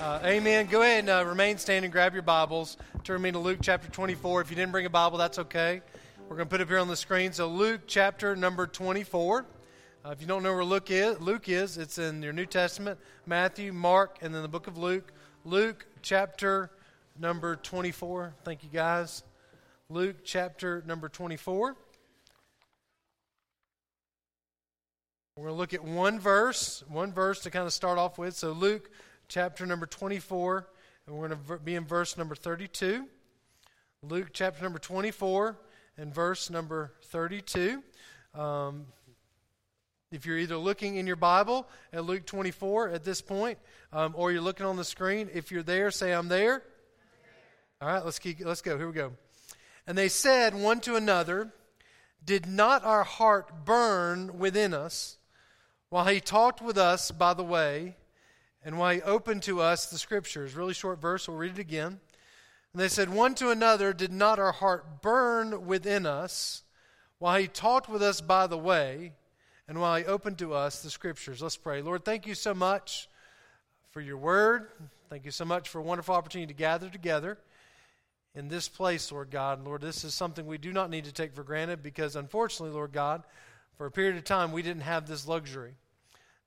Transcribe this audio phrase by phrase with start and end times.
[0.00, 0.66] Uh, amen.
[0.66, 1.90] Go ahead and uh, remain standing.
[1.90, 2.76] Grab your Bibles.
[3.02, 4.42] Turn me to Luke chapter 24.
[4.42, 5.80] If you didn't bring a Bible, that's okay.
[6.28, 7.32] We're going to put it up here on the screen.
[7.32, 9.46] So, Luke chapter number 24.
[10.04, 12.98] Uh, if you don't know where Luke is, Luke is, it's in your New Testament
[13.24, 15.14] Matthew, Mark, and then the book of Luke.
[15.46, 16.70] Luke chapter
[17.18, 18.34] number 24.
[18.44, 19.22] Thank you, guys.
[19.88, 21.74] Luke chapter number 24.
[25.36, 28.36] We're going to look at one verse, one verse to kind of start off with.
[28.36, 28.90] So, Luke
[29.28, 30.68] chapter number 24,
[31.06, 33.06] and we're going to be in verse number 32.
[34.02, 35.56] Luke chapter number 24
[35.98, 37.82] and verse number 32.
[38.34, 38.86] Um,
[40.12, 43.58] if you're either looking in your Bible at Luke 24 at this point,
[43.92, 46.62] um, or you're looking on the screen, if you're there, say, I'm there.
[47.80, 48.78] All right, let's, keep, let's go.
[48.78, 49.12] Here we go.
[49.86, 51.52] And they said one to another,
[52.24, 55.18] Did not our heart burn within us
[55.90, 57.96] while he talked with us by the way?
[58.66, 60.56] And why he opened to us the scriptures.
[60.56, 62.00] Really short verse, we'll read it again.
[62.72, 66.64] And they said, One to another, did not our heart burn within us
[67.20, 69.12] while he talked with us by the way,
[69.68, 71.40] and while he opened to us the scriptures?
[71.40, 71.80] Let's pray.
[71.80, 73.08] Lord, thank you so much
[73.92, 74.66] for your word.
[75.08, 77.38] Thank you so much for a wonderful opportunity to gather together
[78.34, 79.64] in this place, Lord God.
[79.64, 82.92] Lord, this is something we do not need to take for granted because, unfortunately, Lord
[82.92, 83.22] God,
[83.78, 85.76] for a period of time, we didn't have this luxury.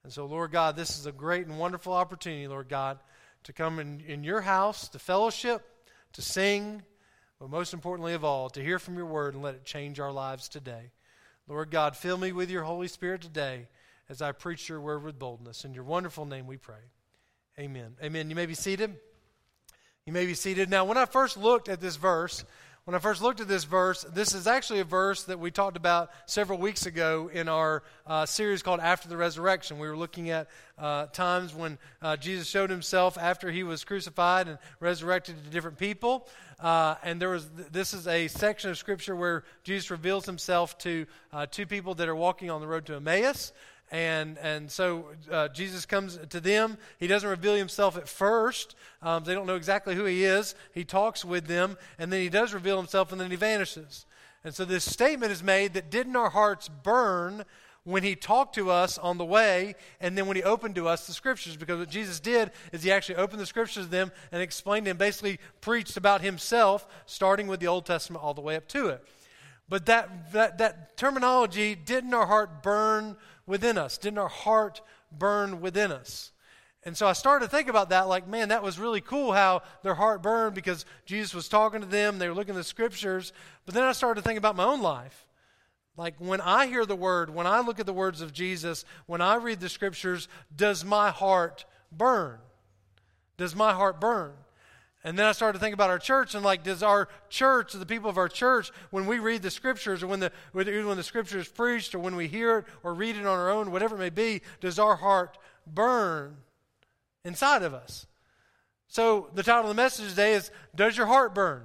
[0.04, 3.00] And so, Lord God, this is a great and wonderful opportunity, Lord God,
[3.44, 5.62] to come in, in your house, to fellowship,
[6.14, 6.84] to sing,
[7.40, 10.12] but most importantly of all, to hear from your word and let it change our
[10.12, 10.92] lives today.
[11.48, 13.68] Lord God, fill me with your Holy Spirit today
[14.08, 15.66] as I preach your word with boldness.
[15.66, 16.92] In your wonderful name we pray.
[17.60, 17.96] Amen.
[18.04, 18.30] Amen.
[18.30, 18.96] You may be seated.
[20.06, 20.70] You may be seated.
[20.70, 22.44] Now, when I first looked at this verse,
[22.90, 25.78] when I first looked at this verse, this is actually a verse that we talked
[25.78, 29.78] about several weeks ago in our uh, series called After the Resurrection.
[29.78, 34.48] We were looking at uh, times when uh, Jesus showed himself after he was crucified
[34.48, 36.28] and resurrected to different people.
[36.60, 41.06] Uh, and there was this is a section of scripture where Jesus reveals himself to
[41.32, 43.54] uh, two people that are walking on the road to Emmaus.
[43.92, 46.78] And, and so uh, Jesus comes to them.
[47.00, 48.76] He doesn't reveal himself at first.
[49.02, 50.54] Um, they don't know exactly who he is.
[50.74, 54.06] He talks with them, and then he does reveal himself, and then he vanishes.
[54.44, 57.46] And so this statement is made that didn't our hearts burn
[57.84, 61.08] when he talked to us on the way, and then when he opened to us
[61.08, 61.58] the scriptures?
[61.58, 64.98] Because what Jesus did is he actually opened the scriptures to them and explained them,
[64.98, 69.04] basically preached about himself, starting with the Old Testament all the way up to it.
[69.68, 73.16] But that, that, that terminology, didn't our heart burn
[73.50, 73.98] within us?
[73.98, 76.32] Didn't our heart burn within us?
[76.84, 79.64] And so I started to think about that, like, man, that was really cool how
[79.84, 83.34] their heart burned because Jesus was talking to them, they were looking at the scriptures.
[83.66, 85.28] But then I started to think about my own life.
[85.98, 89.20] Like, when I hear the word, when I look at the words of Jesus, when
[89.20, 92.40] I read the scriptures, does my heart burn?
[93.36, 94.32] Does my heart burn?
[95.04, 97.86] And then I started to think about our church and like, does our church, the
[97.86, 101.40] people of our church, when we read the scriptures or when the, when the scripture
[101.40, 104.00] is preached or when we hear it or read it on our own, whatever it
[104.00, 106.38] may be, does our heart burn
[107.24, 108.08] inside of us?
[108.88, 111.64] So the title of the message today is, Does Your Heart Burn?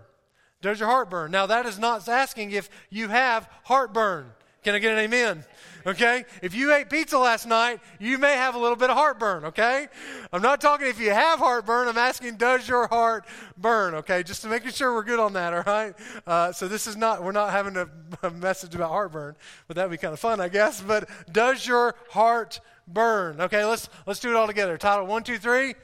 [0.64, 1.30] Does your heart burn?
[1.30, 4.30] Now that is not asking if you have heartburn.
[4.64, 5.44] Can I get an amen?
[5.86, 6.24] Okay?
[6.40, 9.88] If you ate pizza last night, you may have a little bit of heartburn, okay?
[10.32, 11.86] I'm not talking if you have heartburn.
[11.86, 13.26] I'm asking, does your heart
[13.58, 14.22] burn, okay?
[14.22, 15.94] Just to make sure we're good on that, all right?
[16.26, 17.88] Uh, so this is not, we're not having a,
[18.22, 19.36] a message about heartburn,
[19.68, 20.80] but that would be kind of fun, I guess.
[20.80, 23.42] But does your heart burn?
[23.42, 24.78] Okay, let's, let's do it all together.
[24.78, 25.74] Title one, two, three.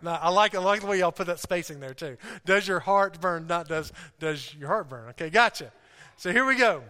[0.00, 2.16] Now, I like, I like the way y'all put that spacing there too.
[2.44, 3.46] Does your heart burn?
[3.46, 5.10] Not does does your heart burn?
[5.10, 5.70] Okay, gotcha.
[6.22, 6.84] So here we go.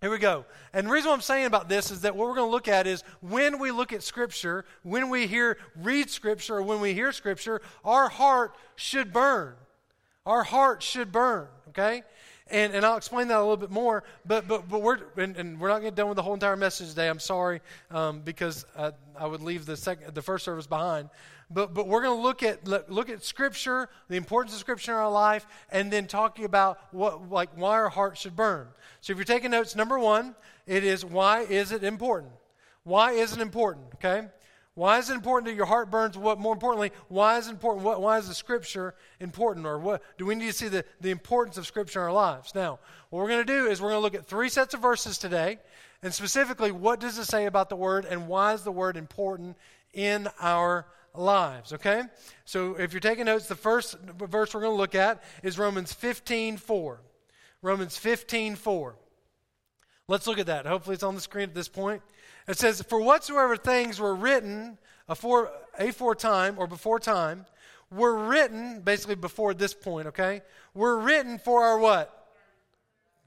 [0.00, 0.44] Here we go.
[0.72, 2.86] And the reason I'm saying about this is that what we're going to look at
[2.86, 7.10] is when we look at Scripture, when we hear, read Scripture, or when we hear
[7.10, 9.54] Scripture, our heart should burn.
[10.24, 12.04] Our heart should burn, okay?
[12.50, 15.60] And, and I'll explain that a little bit more, but, but, but we're, and, and
[15.60, 17.08] we're not getting done with the whole entire message today.
[17.08, 21.10] I'm sorry, um, because I, I would leave the, second, the first service behind.
[21.50, 24.98] But, but we're going to look at, look at Scripture, the importance of Scripture in
[24.98, 28.68] our life, and then talking about what, like why our heart should burn.
[29.00, 30.34] So if you're taking notes, number one,
[30.66, 32.32] it is why is it important?
[32.84, 33.86] Why is it important?
[33.96, 34.28] Okay?
[34.74, 36.16] Why is it important that your heart burns?
[36.16, 37.84] What more importantly, why is important?
[37.84, 39.66] What, why is the scripture important?
[39.66, 42.54] Or what do we need to see the, the importance of scripture in our lives?
[42.54, 42.78] Now,
[43.10, 45.18] what we're going to do is we're going to look at three sets of verses
[45.18, 45.58] today,
[46.02, 49.56] and specifically, what does it say about the word and why is the word important
[49.92, 52.04] in our lives, okay?
[52.44, 55.92] So if you're taking notes, the first verse we're going to look at is Romans
[55.92, 57.00] 15 4.
[57.62, 58.96] Romans 15 4.
[60.08, 60.66] Let's look at that.
[60.66, 62.02] Hopefully it's on the screen at this point.
[62.50, 64.76] It says, For whatsoever things were written
[65.08, 67.46] afore, aforetime or before time,
[67.92, 70.42] were written, basically before this point, okay?
[70.74, 72.28] Were written for our what?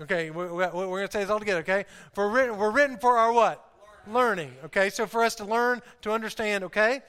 [0.01, 1.85] Okay, we're, we're going to say this all together, okay?
[2.11, 3.65] For written, we're written for our what?
[4.07, 4.47] Learning.
[4.47, 4.89] learning, okay?
[4.89, 7.01] So for us to learn, to understand, okay?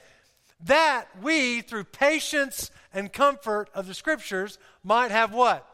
[0.63, 5.67] That we, through patience and comfort of the scriptures, might have what?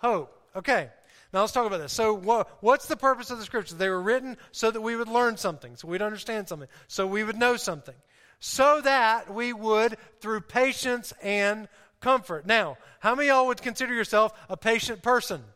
[0.00, 0.42] Hope.
[0.56, 0.88] Okay.
[1.32, 1.92] Now let's talk about this.
[1.92, 2.14] So,
[2.60, 3.78] what's the purpose of the scriptures?
[3.78, 7.24] They were written so that we would learn something, so we'd understand something, so we
[7.24, 7.94] would know something,
[8.38, 11.68] so that we would, through patience and
[12.00, 12.46] comfort.
[12.46, 15.42] Now, how many of y'all would consider yourself a patient person?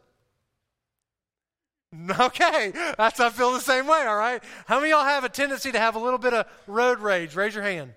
[2.21, 4.05] Okay, that's I feel the same way.
[4.07, 6.47] All right, how many of y'all have a tendency to have a little bit of
[6.67, 7.35] road rage?
[7.35, 7.95] Raise your hand.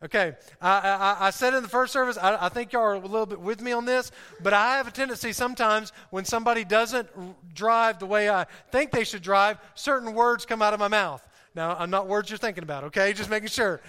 [0.00, 3.00] Okay, I, I, I, said in the first service, I, I, think y'all are a
[3.00, 7.08] little bit with me on this, but I have a tendency sometimes when somebody doesn't
[7.52, 11.26] drive the way I think they should drive, certain words come out of my mouth.
[11.56, 13.12] Now, I'm not words you're thinking about, okay?
[13.12, 13.80] Just making sure.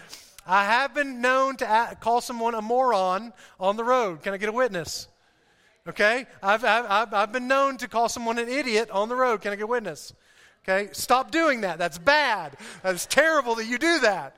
[0.48, 4.24] I have been known to call someone a moron on the road.
[4.24, 5.08] Can I get a witness?
[5.88, 6.26] Okay?
[6.42, 9.42] I've, I've, I've been known to call someone an idiot on the road.
[9.42, 10.14] Can I get a witness?
[10.64, 10.90] Okay?
[10.94, 11.78] Stop doing that.
[11.78, 12.58] That's bad.
[12.84, 14.38] That's terrible that you do that.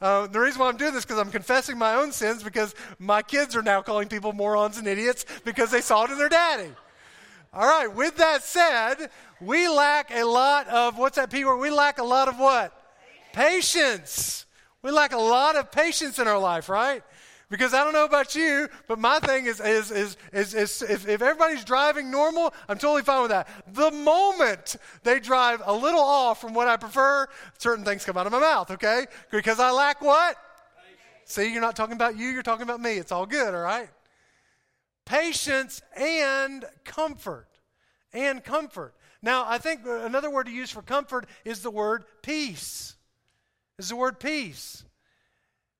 [0.00, 2.74] Uh, the reason why I'm doing this is because I'm confessing my own sins because
[2.98, 6.28] my kids are now calling people morons and idiots because they saw it in their
[6.28, 6.70] daddy.
[7.54, 9.10] All right, with that said,
[9.40, 11.58] we lack a lot of, what's that P word?
[11.58, 12.72] We lack a lot of what?
[13.32, 14.46] Patience.
[14.82, 17.02] We lack a lot of patience in our life, right?
[17.52, 21.06] Because I don't know about you, but my thing is, is, is, is, is if,
[21.06, 23.46] if everybody's driving normal, I'm totally fine with that.
[23.74, 27.28] The moment they drive a little off from what I prefer,
[27.58, 29.04] certain things come out of my mouth, okay?
[29.30, 30.38] Because I lack what?
[31.26, 32.92] See, you're not talking about you, you're talking about me.
[32.92, 33.90] It's all good, all right?
[35.04, 37.48] Patience and comfort.
[38.14, 38.94] And comfort.
[39.20, 42.94] Now, I think another word to use for comfort is the word peace.
[43.78, 44.84] Is the word peace.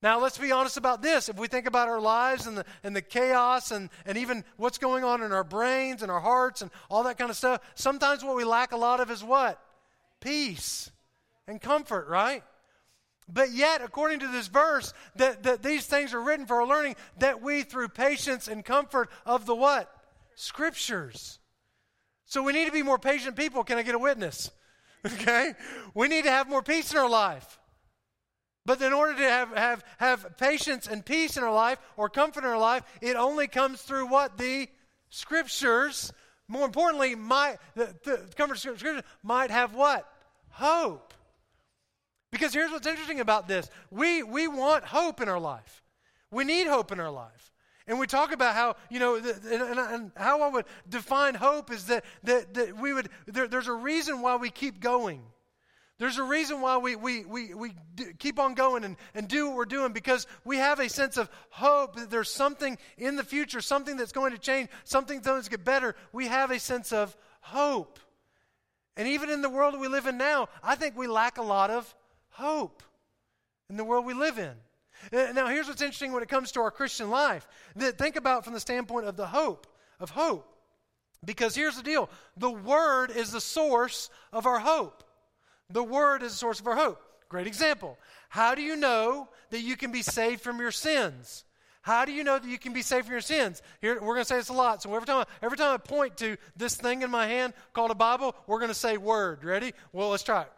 [0.03, 1.29] Now, let's be honest about this.
[1.29, 4.79] If we think about our lives and the, and the chaos and, and even what's
[4.79, 8.25] going on in our brains and our hearts and all that kind of stuff, sometimes
[8.25, 9.63] what we lack a lot of is what?
[10.21, 10.91] Peace
[11.47, 12.43] and comfort, right?
[13.29, 16.97] But yet, according to this verse, that, that these things are written for our learning,
[17.19, 19.95] that we, through patience and comfort of the what?
[20.35, 21.39] Scriptures.
[22.27, 23.63] So we need to be more patient people.
[23.63, 24.51] Can I get a witness?
[25.05, 25.55] Okay?
[25.95, 27.59] We need to have more peace in our life.
[28.65, 32.45] But in order to have, have, have patience and peace in our life or comfort
[32.45, 34.39] in our life, it only comes through what?
[34.39, 34.69] The
[35.11, 36.13] scriptures.
[36.47, 40.09] More importantly, my, the, the comfort of scripture might have what?
[40.51, 41.13] Hope.
[42.31, 45.83] Because here's what's interesting about this we, we want hope in our life,
[46.31, 47.51] we need hope in our life.
[47.89, 51.87] And we talk about how, you know, and, and, how I would define hope is
[51.87, 55.21] that, that, that we would, there, there's a reason why we keep going.
[56.03, 57.75] There's a reason why we, we, we, we
[58.19, 61.31] keep on going and, and do what we're doing because we have a sense of
[61.51, 65.43] hope that there's something in the future, something that's going to change, something that's going
[65.45, 65.95] to get better.
[66.13, 68.01] We have a sense of hope.
[68.97, 71.71] And even in the world we live in now, I think we lack a lot
[71.71, 71.95] of
[72.31, 72.83] hope
[73.71, 74.55] in the world we live in.
[75.13, 77.47] Uh, now, here's what's interesting when it comes to our Christian life.
[77.79, 79.69] Think about from the standpoint of the hope,
[80.01, 80.53] of hope.
[81.25, 85.05] Because here's the deal the Word is the source of our hope.
[85.73, 87.01] The Word is a source of our hope.
[87.29, 87.99] Great example.
[88.29, 91.45] How do you know that you can be saved from your sins?
[91.81, 93.61] How do you know that you can be saved from your sins?
[93.81, 94.83] Here, we're going to say this a lot.
[94.83, 97.91] So every time, I, every time I point to this thing in my hand called
[97.91, 99.43] a Bible, we're going to say word.
[99.45, 99.73] Ready?
[99.93, 100.53] Well, let's try it.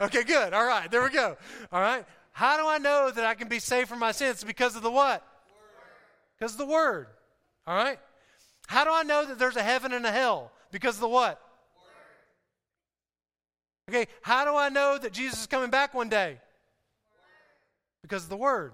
[0.00, 0.54] Okay, good.
[0.54, 1.36] All right, there we go.
[1.70, 2.06] All right.
[2.32, 4.42] How do I know that I can be saved from my sins?
[4.42, 5.26] Because of the what?
[6.38, 7.08] Because of the Word.
[7.66, 7.98] All right?
[8.66, 10.52] How do I know that there's a heaven and a hell?
[10.70, 11.40] Because of the what?
[13.88, 16.38] Okay, how do I know that Jesus is coming back one day?
[18.02, 18.72] Because of the Word.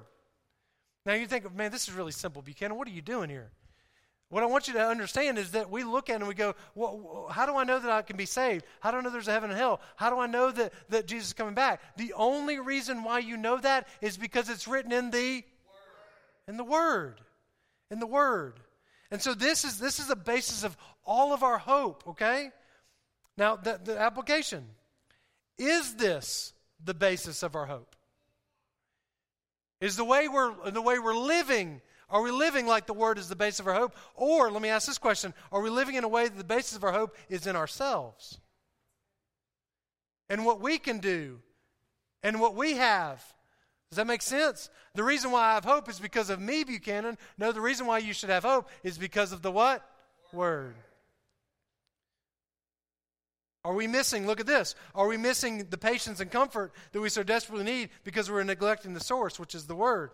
[1.07, 2.77] Now you think, man, this is really simple, Buchanan.
[2.77, 3.51] What are you doing here?
[4.29, 7.29] What I want you to understand is that we look at and we go, well,
[7.31, 8.65] how do I know that I can be saved?
[8.81, 9.81] How do I know there's a heaven and hell?
[9.95, 11.81] How do I know that, that Jesus is coming back?
[11.97, 16.49] The only reason why you know that is because it's written in the Word.
[16.49, 17.21] In the Word.
[17.91, 18.61] In the Word.
[19.11, 22.51] And so this is this is the basis of all of our hope, okay?
[23.37, 24.65] Now, the, the application.
[25.59, 26.53] Is this
[26.85, 27.95] the basis of our hope?
[29.81, 33.29] Is the way we're the way we're living, are we living like the word is
[33.29, 33.95] the basis of our hope?
[34.15, 36.77] Or let me ask this question, are we living in a way that the basis
[36.77, 38.39] of our hope is in ourselves?
[40.29, 41.41] And what we can do
[42.23, 43.23] and what we have
[43.91, 44.69] does that make sense?
[44.95, 47.17] The reason why I have hope is because of me, Buchanan.
[47.39, 49.89] No, the reason why you should have hope is because of the what?
[50.33, 50.75] Word.
[53.65, 57.09] Are we missing, look at this, are we missing the patience and comfort that we
[57.09, 60.11] so desperately need because we're neglecting the source, which is the Word?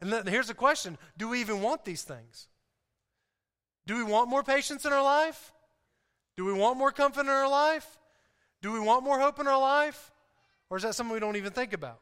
[0.00, 2.48] And then here's the question do we even want these things?
[3.86, 5.52] Do we want more patience in our life?
[6.36, 7.98] Do we want more comfort in our life?
[8.62, 10.10] Do we want more hope in our life?
[10.70, 12.00] Or is that something we don't even think about?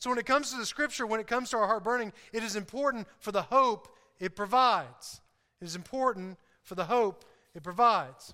[0.00, 2.42] So, when it comes to the scripture, when it comes to our heart burning, it
[2.42, 5.20] is important for the hope it provides.
[5.60, 8.32] It is important for the hope it provides.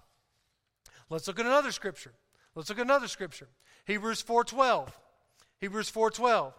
[1.11, 2.13] Let's look at another scripture.
[2.55, 3.49] Let's look at another scripture.
[3.85, 4.97] Hebrews 4:12.
[5.61, 6.55] Hebrews 4:12.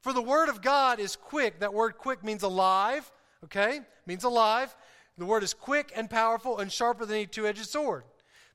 [0.00, 1.60] For the word of God is quick.
[1.60, 3.10] That word quick means alive,
[3.44, 3.82] okay?
[4.06, 4.76] Means alive.
[5.16, 8.04] The word is quick and powerful and sharper than a two-edged sword,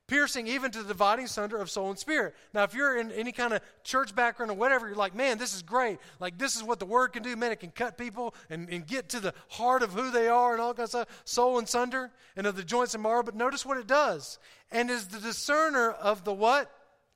[0.08, 2.36] piercing even to the dividing sunder of soul and spirit.
[2.54, 5.56] Now, if you're in any kind of church background or whatever, you're like, man, this
[5.56, 6.00] is great.
[6.20, 7.36] Like, this is what the word can do.
[7.36, 10.54] Man, it can cut people and, and get to the heart of who they are
[10.54, 13.24] and all kinds of soul and sunder, and of the joints and marrow.
[13.24, 14.40] But notice what it does.
[14.72, 16.70] And is the discerner of the what?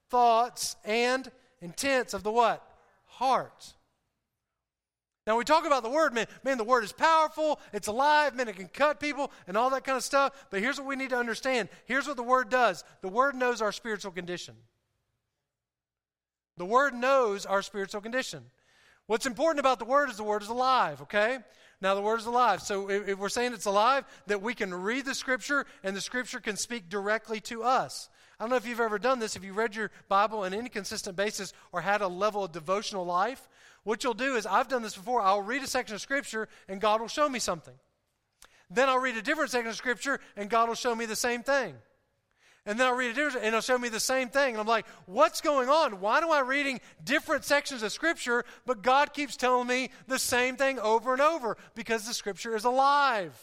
[0.09, 1.29] Thoughts and
[1.61, 2.63] intents of the what?
[3.05, 3.73] Heart.
[5.27, 8.47] Now, we talk about the word, man, man, the word is powerful, it's alive, man,
[8.47, 10.47] it can cut people and all that kind of stuff.
[10.49, 13.61] But here's what we need to understand here's what the word does the word knows
[13.61, 14.55] our spiritual condition.
[16.55, 18.45] The word knows our spiritual condition.
[19.05, 21.39] What's important about the word is the word is alive, okay?
[21.81, 22.61] Now, the word is alive.
[22.61, 26.01] So, if, if we're saying it's alive, that we can read the scripture and the
[26.01, 28.09] scripture can speak directly to us.
[28.39, 30.69] I don't know if you've ever done this, if you read your Bible on any
[30.69, 33.47] consistent basis or had a level of devotional life
[33.87, 36.81] what you'll do is, I've done this before, I'll read a section of Scripture and
[36.81, 37.73] God will show me something.
[38.69, 41.41] Then I'll read a different section of Scripture and God will show me the same
[41.41, 41.73] thing.
[42.65, 44.55] And then I'll read a different, and it'll show me the same thing.
[44.55, 46.01] And I'm like, what's going on?
[46.01, 50.57] Why am I reading different sections of Scripture, but God keeps telling me the same
[50.57, 51.55] thing over and over?
[51.73, 53.39] Because the Scripture is alive.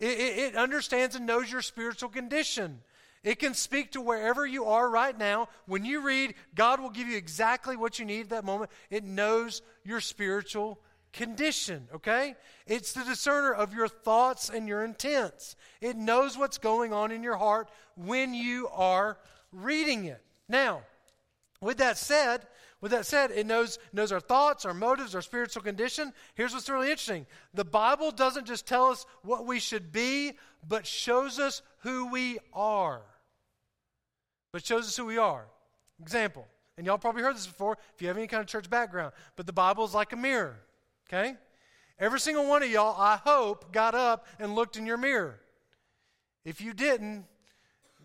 [0.00, 2.80] It, it, it understands and knows your spiritual condition.
[3.24, 5.48] It can speak to wherever you are right now.
[5.64, 8.70] When you read, God will give you exactly what you need at that moment.
[8.90, 10.78] It knows your spiritual
[11.14, 12.34] condition, okay?
[12.66, 15.56] It's the discerner of your thoughts and your intents.
[15.80, 19.16] It knows what's going on in your heart when you are
[19.52, 20.22] reading it.
[20.46, 20.82] Now,
[21.62, 22.46] with that said,
[22.82, 26.12] with that said, it knows, knows our thoughts, our motives, our spiritual condition.
[26.34, 30.32] Here's what's really interesting the Bible doesn't just tell us what we should be,
[30.68, 33.00] but shows us who we are
[34.54, 35.46] but shows us who we are.
[36.00, 36.46] Example,
[36.78, 39.46] and y'all probably heard this before if you have any kind of church background, but
[39.46, 40.60] the Bible is like a mirror,
[41.08, 41.34] okay?
[41.98, 45.40] Every single one of y'all, I hope, got up and looked in your mirror.
[46.44, 47.24] If you didn't,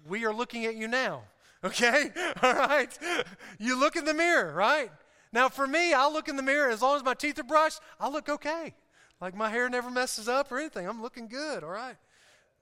[0.08, 1.22] we are looking at you now,
[1.64, 2.10] okay?
[2.42, 2.98] All right?
[3.60, 4.92] You look in the mirror, right?
[5.32, 7.80] Now, for me, I look in the mirror, as long as my teeth are brushed,
[8.00, 8.74] I look okay.
[9.22, 10.90] Like my hair never messes up or anything.
[10.90, 11.98] I'm looking good, all right?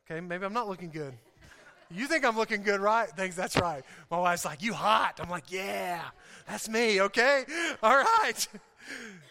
[0.05, 1.13] Okay, maybe I'm not looking good.
[1.89, 3.09] You think I'm looking good, right?
[3.09, 3.83] Thanks, that's right.
[4.11, 5.19] My wife's like, You hot?
[5.21, 6.01] I'm like, Yeah,
[6.47, 7.45] that's me, okay?
[7.81, 8.47] All right.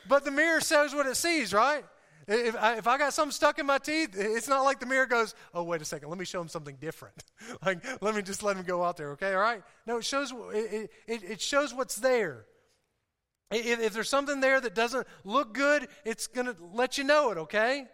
[0.08, 1.82] But the mirror shows what it sees, right?
[2.28, 5.06] If I, if I got something stuck in my teeth, it's not like the mirror
[5.06, 7.14] goes, oh, wait a second, let me show him something different.
[7.64, 9.32] like, let me just let him go out there, okay?
[9.32, 9.62] All right?
[9.86, 12.46] No, it shows, it, it, it shows what's there.
[13.52, 17.30] If, if there's something there that doesn't look good, it's going to let you know
[17.30, 17.86] it, okay?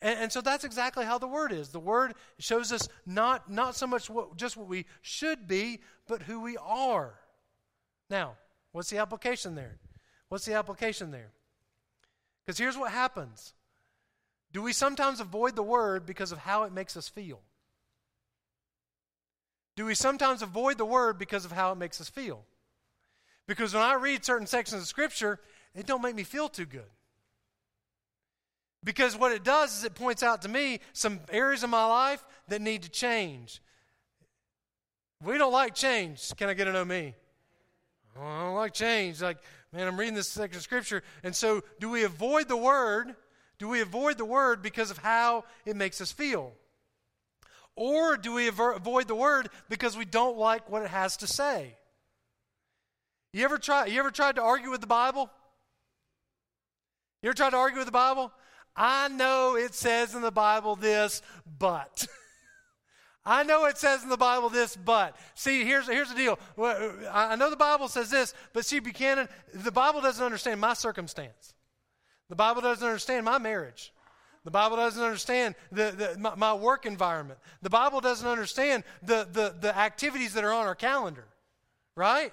[0.00, 1.70] And, and, so that's exactly how the word is.
[1.70, 6.22] The word shows us not, not so much what, just what we should be, but
[6.22, 7.14] who we are.
[8.08, 8.36] Now,
[8.72, 9.78] what's the application there?
[10.28, 11.32] What's the application there?
[12.44, 13.54] Because here's what happens
[14.52, 17.40] Do we sometimes avoid the word because of how it makes us feel?
[19.74, 22.44] Do we sometimes avoid the word because of how it makes us feel?
[23.46, 25.40] Because when I read certain sections of Scripture,
[25.74, 26.90] it don't make me feel too good.
[28.88, 32.24] Because what it does is it points out to me some areas of my life
[32.48, 33.60] that need to change.
[35.22, 36.34] We don't like change.
[36.38, 37.14] Can I get to know me?
[38.18, 39.20] I don't like change.
[39.20, 39.36] Like,
[39.74, 41.02] man, I'm reading this section of scripture.
[41.22, 43.14] And so, do we avoid the word?
[43.58, 46.54] Do we avoid the word because of how it makes us feel?
[47.76, 51.76] Or do we avoid the word because we don't like what it has to say?
[53.34, 55.28] You ever try you ever tried to argue with the Bible?
[57.20, 58.32] You ever tried to argue with the Bible?
[58.78, 61.20] I know it says in the Bible this,
[61.58, 62.06] but.
[63.26, 65.16] I know it says in the Bible this, but.
[65.34, 66.38] See, here's, here's the deal.
[67.12, 71.54] I know the Bible says this, but see, Buchanan, the Bible doesn't understand my circumstance.
[72.28, 73.92] The Bible doesn't understand my marriage.
[74.44, 77.40] The Bible doesn't understand the, the, my, my work environment.
[77.60, 81.26] The Bible doesn't understand the, the, the activities that are on our calendar,
[81.96, 82.32] right?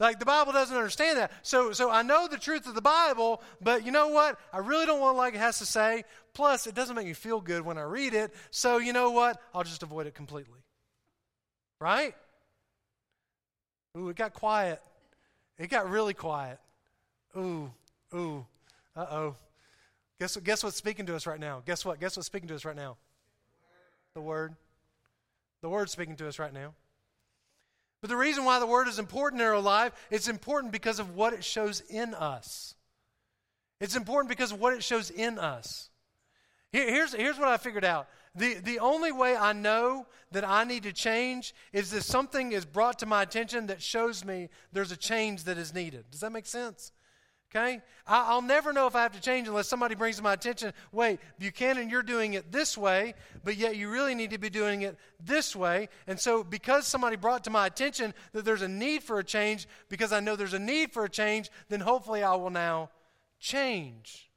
[0.00, 1.30] Like the Bible doesn't understand that.
[1.42, 4.38] So, so I know the truth of the Bible, but you know what?
[4.52, 6.04] I really don't want like it has to say.
[6.32, 8.34] Plus, it doesn't make me feel good when I read it.
[8.50, 9.40] So you know what?
[9.54, 10.60] I'll just avoid it completely.
[11.80, 12.14] Right?
[13.96, 14.82] Ooh, it got quiet.
[15.58, 16.58] It got really quiet.
[17.36, 17.70] Ooh,
[18.12, 18.44] ooh,
[18.96, 19.36] uh oh.
[20.18, 20.44] Guess, what?
[20.44, 21.62] guess what's speaking to us right now?
[21.64, 22.00] Guess what?
[22.00, 22.96] Guess what's speaking to us right now?
[24.14, 24.54] The Word.
[25.62, 26.74] The Word's speaking to us right now.
[28.04, 31.16] But the reason why the Word is important in our life, it's important because of
[31.16, 32.74] what it shows in us.
[33.80, 35.88] It's important because of what it shows in us.
[36.70, 38.06] Here, here's, here's what I figured out.
[38.34, 42.66] The, the only way I know that I need to change is that something is
[42.66, 46.04] brought to my attention that shows me there's a change that is needed.
[46.10, 46.92] Does that make sense?
[47.50, 47.80] Okay?
[48.06, 50.72] I, will never know if I have to change unless somebody brings to my attention,
[50.92, 54.82] wait, Buchanan, you're doing it this way, but yet you really need to be doing
[54.82, 55.88] it this way.
[56.06, 59.68] And so, because somebody brought to my attention that there's a need for a change,
[59.88, 62.90] because I know there's a need for a change, then hopefully I will now
[63.38, 64.28] change.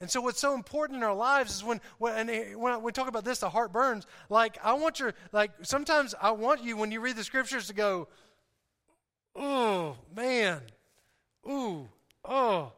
[0.00, 3.08] And so, what's so important in our lives is when, when, eh, when we talk
[3.08, 4.06] about this, the heart burns.
[4.28, 7.74] Like, I want your, like, sometimes I want you, when you read the scriptures, to
[7.74, 8.08] go,
[9.34, 10.60] oh, man,
[11.48, 11.88] ooh,
[12.24, 12.72] oh.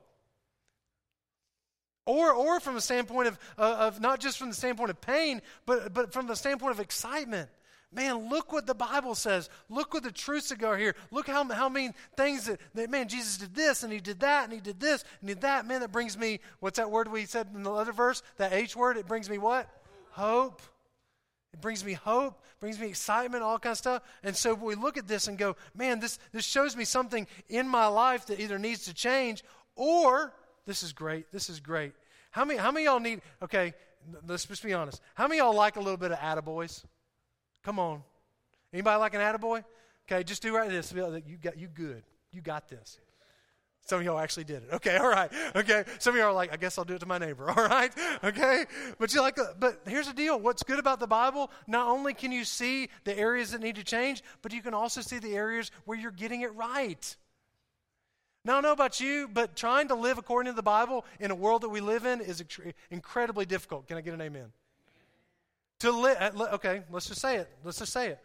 [2.05, 5.43] Or, or from a standpoint of, uh, of not just from the standpoint of pain,
[5.67, 7.51] but, but from the standpoint of excitement.
[7.93, 9.49] Man, look what the Bible says.
[9.69, 10.95] Look what the truths that are here.
[11.11, 14.45] Look how, how many things that, that, man, Jesus did this and he did that
[14.45, 15.67] and he did this and he did that.
[15.67, 18.23] Man, that brings me, what's that word we said in the other verse?
[18.37, 19.69] That H word, it brings me what?
[20.11, 20.63] Hope.
[21.57, 24.03] It brings me hope, brings me excitement, all kind of stuff.
[24.23, 27.69] And so we look at this and go, man, this, this shows me something in
[27.69, 29.45] my life that either needs to change
[29.75, 30.33] or
[30.67, 31.31] this is great.
[31.33, 31.93] This is great.
[32.31, 33.75] How many, how many y'all need, okay,
[34.27, 35.01] let's just be honest.
[35.15, 36.85] How many y'all like a little bit of attaboys?
[37.63, 38.03] Come on.
[38.73, 39.65] Anybody like an attaboy?
[40.11, 40.93] Okay, just do right this.
[40.93, 42.03] You got you good.
[42.31, 42.99] You got this.
[43.87, 44.71] Some of y'all actually did it.
[44.73, 45.31] Okay, all right.
[45.55, 45.85] Okay.
[46.01, 47.49] Some of y'all are like, I guess I'll do it to my neighbor.
[47.57, 47.93] All right.
[48.25, 48.65] Okay.
[48.99, 50.41] But you like, but here's the deal.
[50.41, 51.53] What's good about the Bible?
[51.69, 55.03] Not only can you see the areas that need to change, but you can also
[55.03, 57.17] see the areas where you're getting it right.
[58.45, 61.31] Now, I don't know about you, but trying to live according to the Bible in
[61.31, 62.43] a world that we live in is
[62.91, 63.87] incredibly difficult.
[63.87, 64.53] Can I get an amen?
[65.81, 67.49] To live, uh, okay, let's just say it.
[67.63, 68.19] Let's just say it.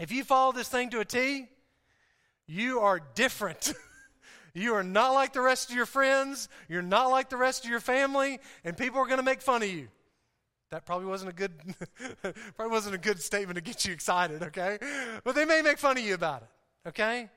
[0.00, 1.48] If you follow this thing to a T,
[2.46, 3.74] you are different.
[4.54, 6.48] you are not like the rest of your friends.
[6.68, 9.62] You're not like the rest of your family, and people are going to make fun
[9.62, 9.88] of you.
[10.70, 11.52] That probably wasn't a good,
[12.56, 14.78] probably wasn't a good statement to get you excited, okay?
[15.22, 17.28] But they may make fun of you about it, okay?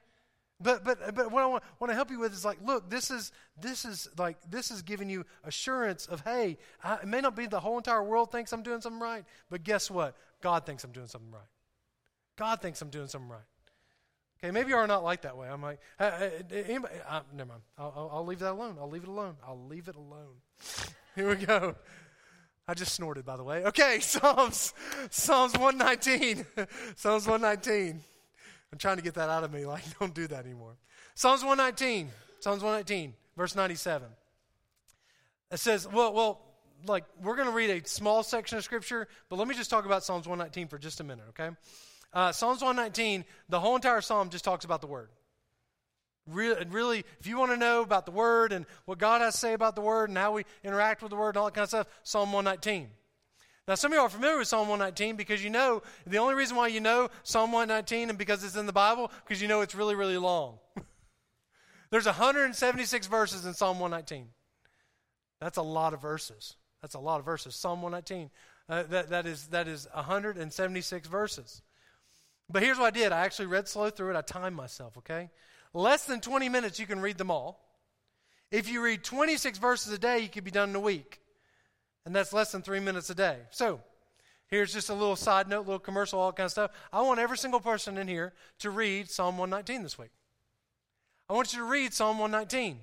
[0.62, 3.12] But but but what I want, want to help you with is like, look, this
[3.12, 7.36] is this is like this is giving you assurance of, hey, I, it may not
[7.36, 10.15] be the whole entire world thinks I'm doing something right, but guess what?
[10.41, 11.41] God thinks I'm doing something right.
[12.38, 13.41] God thinks I'm doing something right.
[14.38, 15.48] Okay, maybe you are not like that way.
[15.48, 17.62] I'm like, uh, anybody, uh, never mind.
[17.78, 18.76] I'll, I'll, I'll leave that alone.
[18.80, 19.36] I'll leave it alone.
[19.48, 20.36] I'll leave it alone.
[21.15, 21.76] Here we go.
[22.67, 23.63] I just snorted, by the way.
[23.65, 24.74] Okay, Psalms,
[25.10, 26.45] Psalms 119.
[26.95, 28.02] Psalms 119.
[28.71, 29.65] I'm trying to get that out of me.
[29.65, 30.76] Like, don't do that anymore.
[31.13, 32.10] Psalms 119.
[32.45, 34.08] Psalms 119, verse 97.
[35.52, 36.41] It says, well, well,
[36.86, 39.86] like, we're going to read a small section of scripture, but let me just talk
[39.86, 41.50] about Psalms 119 for just a minute, okay?
[42.15, 45.10] Uh, Psalms 119, the whole entire psalm just talks about the word.
[46.25, 49.39] Really, really, if you want to know about the word and what God has to
[49.39, 51.63] say about the word and how we interact with the word and all that kind
[51.63, 52.89] of stuff, Psalm 119.
[53.67, 56.56] Now, some of you are familiar with Psalm 119 because you know the only reason
[56.56, 59.75] why you know Psalm 119 and because it's in the Bible, because you know it's
[59.75, 60.60] really, really long.
[61.91, 64.30] There's 176 verses in Psalm 119.
[65.41, 66.56] That's a lot of verses.
[66.82, 67.56] That's a lot of verses.
[67.56, 68.30] Psalm 119.
[68.67, 71.62] Uh, that, that, is, that is 176 verses.
[72.50, 74.18] But here's what I did I actually read slow through it.
[74.18, 75.30] I timed myself, okay?
[75.74, 77.62] Less than 20 minutes, you can read them all.
[78.52, 81.22] If you read 26 verses a day, you could be done in a week
[82.06, 83.38] and that's less than three minutes a day.
[83.50, 83.82] So,
[84.48, 86.72] here's just a little side note, little commercial, all kind of stuff.
[86.94, 90.12] I want every single person in here to read Psalm 119 this week.
[91.30, 92.80] I want you to read Psalm 119.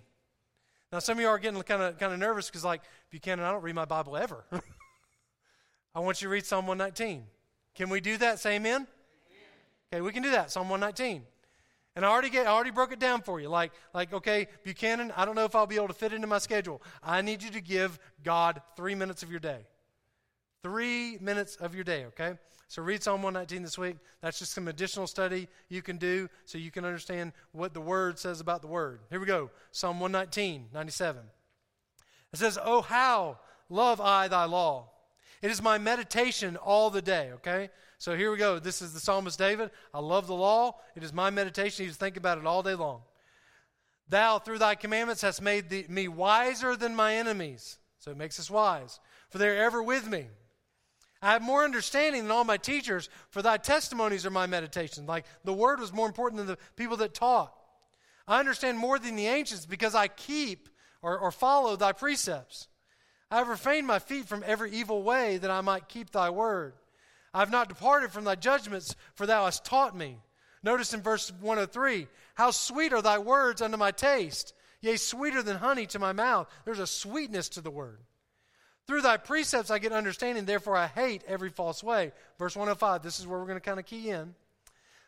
[0.93, 3.53] Now, some of you are getting kind of kind of nervous because, like, Buchanan, I
[3.53, 4.45] don't read my Bible ever.
[5.95, 7.25] I want you to read Psalm 119.
[7.75, 8.41] Can we do that?
[8.41, 8.87] Say amen.
[9.93, 10.51] Okay, we can do that.
[10.51, 11.23] Psalm 119.
[11.95, 13.51] And I already get, I already broke it down for you.
[13.51, 16.39] Like, like, okay, Buchanan, I don't know if I'll be able to fit into my
[16.39, 16.81] schedule.
[17.03, 19.59] I need you to give God three minutes of your day.
[20.63, 22.39] Three minutes of your day, okay?
[22.69, 23.97] So read Psalm 119 this week.
[24.23, 28.19] That's just some additional study you can do so you can understand what the Word
[28.19, 29.01] says about the Word.
[29.11, 29.51] Here we go.
[29.73, 31.23] Psalm 119, 97.
[32.33, 34.89] It says, Oh, how love I thy law.
[35.43, 37.71] It is my meditation all the day, okay?
[37.99, 38.61] So here we go.
[38.61, 39.71] This is the psalmist David.
[39.93, 40.77] I love the law.
[40.95, 41.85] It is my meditation.
[41.85, 43.03] He's thinking about it all day long.
[44.09, 47.79] Thou, through thy commandments, hast made the, me wiser than my enemies.
[47.99, 49.01] So it makes us wise,
[49.31, 50.27] for they are ever with me.
[51.21, 55.07] I have more understanding than all my teachers, for thy testimonies are my meditation.
[55.07, 57.55] Like the word was more important than the people that taught.
[58.27, 60.69] I understand more than the ancients because I keep
[61.01, 62.69] or, or follow thy precepts.
[63.33, 66.75] I have refrained my feet from every evil way that I might keep thy word.
[67.33, 70.19] I have not departed from thy judgments, for thou hast taught me.
[70.63, 75.57] Notice in verse 103 How sweet are thy words unto my taste, yea, sweeter than
[75.57, 76.47] honey to my mouth.
[76.67, 78.01] There's a sweetness to the word.
[78.87, 82.13] Through thy precepts I get understanding, therefore I hate every false way.
[82.39, 84.35] Verse 105, this is where we're going to kind of key in.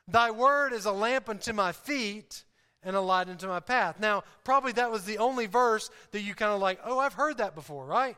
[0.08, 2.44] Thy word is a lamp unto my feet
[2.84, 3.98] and a light into my path.
[3.98, 7.38] Now, probably that was the only verse that you kind of like, oh, I've heard
[7.38, 8.16] that before, right?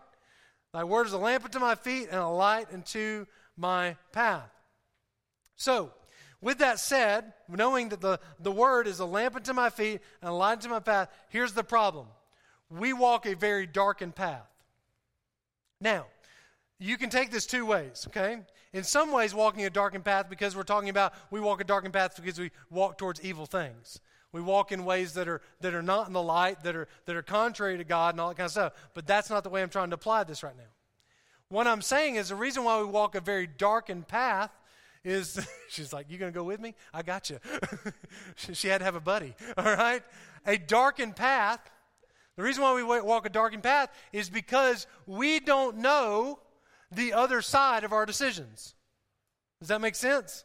[0.72, 3.26] Thy word is a lamp unto my feet and a light unto
[3.56, 4.50] my path.
[5.56, 5.92] So,
[6.40, 10.28] with that said, knowing that the, the word is a lamp unto my feet and
[10.28, 12.08] a light unto my path, here's the problem.
[12.68, 14.48] We walk a very darkened path.
[15.80, 16.06] Now,
[16.78, 18.38] you can take this two ways, okay?
[18.72, 21.94] In some ways, walking a darkened path because we're talking about we walk a darkened
[21.94, 24.00] path because we walk towards evil things.
[24.32, 27.16] We walk in ways that are that are not in the light, that are that
[27.16, 28.72] are contrary to God and all that kind of stuff.
[28.94, 30.64] But that's not the way I'm trying to apply this right now.
[31.48, 34.50] What I'm saying is the reason why we walk a very darkened path
[35.04, 36.74] is she's like, You gonna go with me?
[36.92, 37.38] I got you.
[38.52, 39.34] she had to have a buddy.
[39.56, 40.02] All right?
[40.44, 41.60] A darkened path
[42.36, 46.38] the reason why we walk a darkened path is because we don't know
[46.92, 48.74] the other side of our decisions.
[49.60, 50.44] Does that make sense?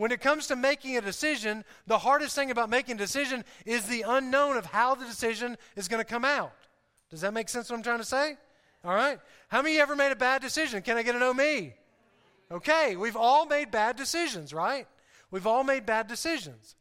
[0.00, 3.86] When it comes to making a decision, the hardest thing about making a decision is
[3.86, 6.54] the unknown of how the decision is going to come out.
[7.10, 8.38] Does that make sense what I'm trying to say?
[8.82, 9.18] All right.
[9.48, 10.80] How many of you ever made a bad decision?
[10.80, 11.74] Can I get a no me?
[12.50, 14.88] Okay, we've all made bad decisions, right?
[15.30, 16.76] We've all made bad decisions.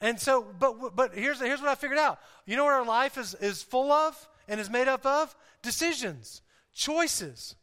[0.00, 2.18] And so, but, but here's, here's what I figured out.
[2.44, 5.32] You know what our life is, is full of and is made up of?
[5.62, 6.42] Decisions,
[6.74, 7.54] choices.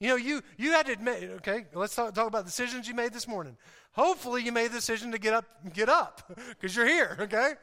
[0.00, 3.12] You know, you, you had to admit, okay, let's talk, talk about decisions you made
[3.12, 3.56] this morning.
[3.94, 7.54] Hopefully, you made the decision to get up, get up, because you're here, okay?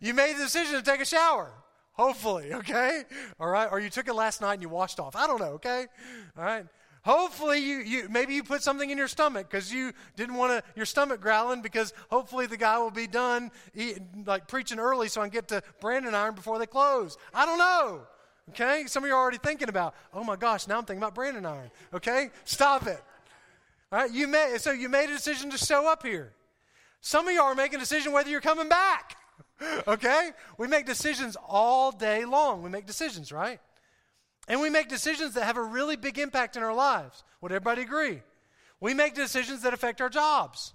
[0.00, 1.50] You made the decision to take a shower.
[1.92, 3.02] Hopefully, okay?
[3.38, 3.68] All right?
[3.70, 5.14] Or you took it last night and you washed off.
[5.14, 5.86] I don't know, okay?
[6.36, 6.66] All right?
[7.02, 10.62] Hopefully, you, you maybe you put something in your stomach because you didn't want to
[10.74, 15.20] your stomach growling because hopefully the guy will be done eating, like preaching early so
[15.20, 17.18] I can get to Brandon Iron before they close.
[17.34, 18.06] I don't know.
[18.50, 19.94] Okay, some of you are already thinking about.
[20.14, 21.70] Oh my gosh, now I'm thinking about Brandon Iron.
[21.92, 23.02] Okay, stop it.
[24.12, 26.32] You made so you made a decision to show up here.
[27.00, 29.16] Some of y'all are making a decision whether you're coming back.
[29.88, 32.62] okay, we make decisions all day long.
[32.62, 33.60] We make decisions, right?
[34.48, 37.24] And we make decisions that have a really big impact in our lives.
[37.40, 38.22] Would everybody agree?
[38.80, 40.74] We make decisions that affect our jobs.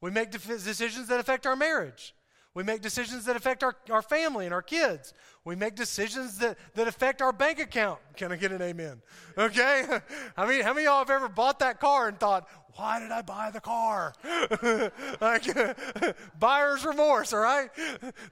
[0.00, 2.14] We make de- decisions that affect our marriage.
[2.56, 5.12] We make decisions that affect our, our family and our kids.
[5.44, 7.98] We make decisions that, that affect our bank account.
[8.16, 9.02] Can I get an amen?
[9.36, 9.84] Okay?
[10.38, 13.10] I mean, how many of y'all have ever bought that car and thought, why did
[13.10, 14.14] I buy the car?
[15.20, 17.68] like, buyer's remorse, all right?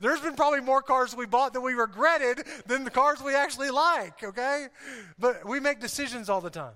[0.00, 3.68] There's been probably more cars we bought that we regretted than the cars we actually
[3.68, 4.68] like, okay?
[5.18, 6.72] But we make decisions all the time.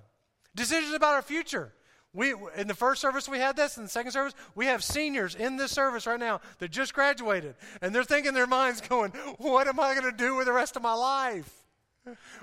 [0.55, 1.73] Decisions about our future.
[2.13, 3.77] We, in the first service, we had this.
[3.77, 7.55] In the second service, we have seniors in this service right now that just graduated.
[7.81, 10.75] And they're thinking their minds going, What am I going to do with the rest
[10.75, 11.51] of my life?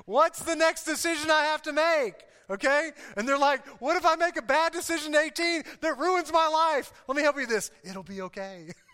[0.05, 2.15] What's the next decision I have to make?
[2.49, 2.93] Okay?
[3.17, 6.47] And they're like, What if I make a bad decision at 18 that ruins my
[6.47, 6.93] life?
[7.09, 7.73] Let me help you with this.
[7.83, 8.69] It'll be okay.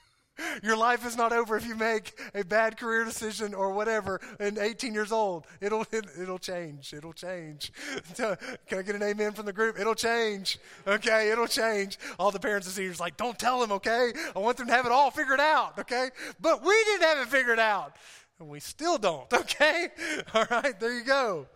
[0.62, 4.58] Your life is not over if you make a bad career decision or whatever in
[4.58, 5.46] 18 years old.
[5.60, 6.92] It'll, it will change.
[6.92, 7.72] It'll change.
[8.16, 8.36] Can
[8.78, 9.78] I get an amen from the group?
[9.78, 10.58] It'll change.
[10.86, 11.98] Okay, it'll change.
[12.18, 14.12] All the parents and seniors like, don't tell them, okay?
[14.34, 16.10] I want them to have it all figured out, okay?
[16.40, 17.96] But we didn't have it figured out.
[18.38, 19.88] And we still don't, okay?
[20.34, 21.46] All right, there you go.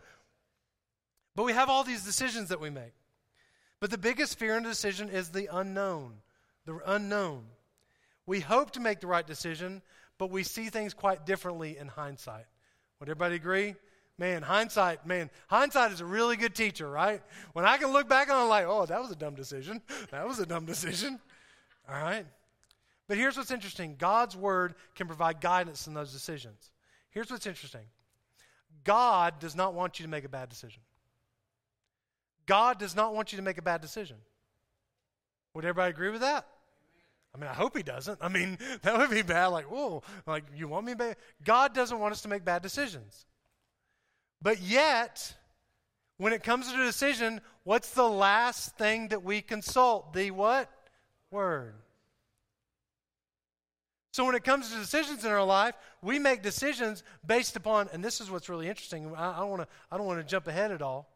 [1.35, 2.95] But we have all these decisions that we make.
[3.81, 6.15] But the biggest fear in a decision is the unknown.
[6.65, 7.45] The unknown.
[8.27, 9.83] We hope to make the right decision,
[10.19, 12.47] but we see things quite differently in hindsight.
[13.01, 13.75] Would everybody agree?
[14.19, 17.23] Man, hindsight, man, hindsight is a really good teacher, right?
[17.53, 19.83] When I can look back on it like, oh, that was a dumb decision.
[20.11, 21.21] That was a dumb decision.
[21.89, 22.25] All right?
[23.09, 26.71] But here's what's interesting God's word can provide guidance in those decisions.
[27.11, 27.85] Here's what's interesting
[28.85, 30.83] God does not want you to make a bad decision.
[32.47, 34.17] God does not want you to make a bad decision.
[35.55, 36.47] Would everybody agree with that?
[37.37, 38.19] I mean, I hope he doesn't.
[38.23, 39.49] I mean, that would be bad.
[39.49, 41.17] Like, whoa, like, you want me bad?
[41.45, 43.27] God doesn't want us to make bad decisions.
[44.41, 45.35] But yet,
[46.19, 50.15] when it comes to a decision, what's the last thing that we consult?
[50.15, 50.71] The what?
[51.31, 51.75] Word.
[54.13, 58.03] So when it comes to decisions in our life, we make decisions based upon, and
[58.03, 59.15] this is what's really interesting.
[59.15, 59.69] I, I to.
[59.93, 61.11] I don't want to jump ahead at all,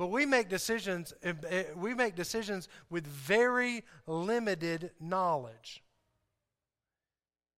[0.00, 5.82] but we make decisions eh, eh, we make decisions with very limited knowledge.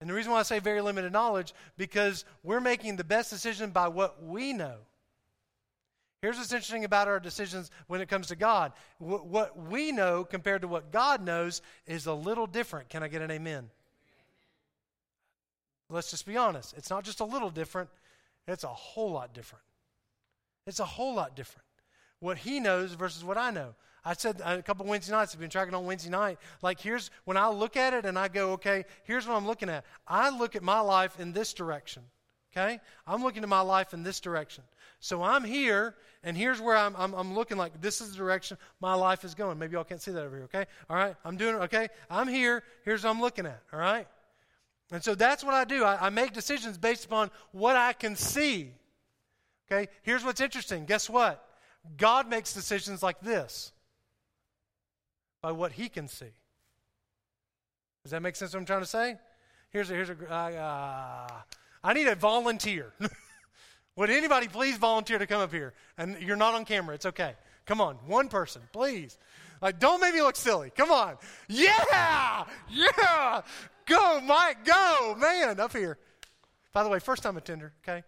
[0.01, 3.71] And the reason why I say very limited knowledge because we're making the best decision
[3.71, 4.79] by what we know.
[6.21, 8.73] Here's what's interesting about our decisions when it comes to God.
[8.99, 12.89] What we know compared to what God knows is a little different.
[12.89, 13.71] Can I get an amen?
[15.89, 16.75] Let's just be honest.
[16.77, 17.89] It's not just a little different,
[18.49, 19.63] it's a whole lot different.
[20.67, 21.67] It's a whole lot different.
[22.23, 23.75] What He knows versus what I know.
[24.05, 26.39] I said a couple Wednesday nights, I've been tracking on Wednesday night.
[26.61, 29.69] Like, here's when I look at it and I go, okay, here's what I'm looking
[29.69, 29.85] at.
[30.07, 32.05] I look at my life in this direction.
[32.53, 32.81] Okay?
[33.07, 34.63] I'm looking at my life in this direction.
[35.01, 38.57] So I'm here, and here's where I'm, I'm, I'm, looking like this is the direction
[38.81, 39.59] my life is going.
[39.59, 40.67] Maybe y'all can't see that over here, okay?
[40.89, 41.17] All right?
[41.25, 41.89] I'm doing it, okay?
[42.09, 42.63] I'm here.
[42.85, 44.07] Here's what I'm looking at, all right?
[44.93, 45.83] And so that's what I do.
[45.83, 48.73] I, I make decisions based upon what I can see.
[49.71, 49.89] Okay?
[50.03, 50.85] Here's what's interesting.
[50.85, 51.45] Guess what?
[51.97, 53.73] God makes decisions like this
[55.43, 56.33] by what he can see.
[58.05, 59.17] Does that make sense what I'm trying to say?
[59.71, 61.29] Here's a, here's a, uh,
[61.83, 62.93] I need a volunteer.
[63.97, 65.75] Would anybody please volunteer to come up here?
[65.99, 66.95] And you're not on camera.
[66.95, 67.35] It's okay.
[67.67, 69.19] Come on, one person, please.
[69.61, 70.71] Like, don't make me look silly.
[70.71, 71.17] Come on.
[71.49, 72.45] Yeah!
[72.69, 73.43] Yeah!
[73.87, 75.17] Go, Mike, go!
[75.19, 75.99] Man, up here.
[76.73, 78.03] By the way, first time attender, okay?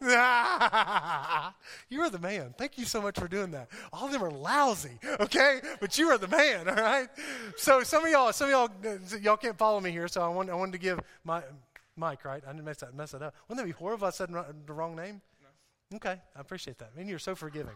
[1.90, 2.54] you are the man.
[2.56, 3.68] Thank you so much for doing that.
[3.92, 5.60] All of them are lousy, okay?
[5.78, 7.08] But you are the man, all right?
[7.56, 10.08] So some of y'all, some of y'all, y'all can't follow me here.
[10.08, 11.42] So I want, I wanted to give my
[11.96, 12.42] Mike, right?
[12.46, 13.34] I didn't mess that, mess that up.
[13.46, 14.30] Wouldn't that be horrible if I said
[14.66, 15.20] the wrong name?
[15.90, 15.96] No.
[15.96, 16.92] Okay, I appreciate that.
[16.94, 17.74] I mean, you're so forgiving.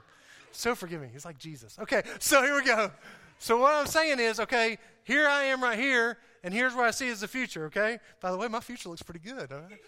[0.50, 1.10] So forgiving.
[1.10, 1.78] He's like Jesus.
[1.78, 2.90] Okay, so here we go.
[3.38, 6.90] So what I'm saying is, okay, here I am right here, and here's where I
[6.90, 7.98] see as the future, okay?
[8.20, 9.78] By the way, my future looks pretty good, all right?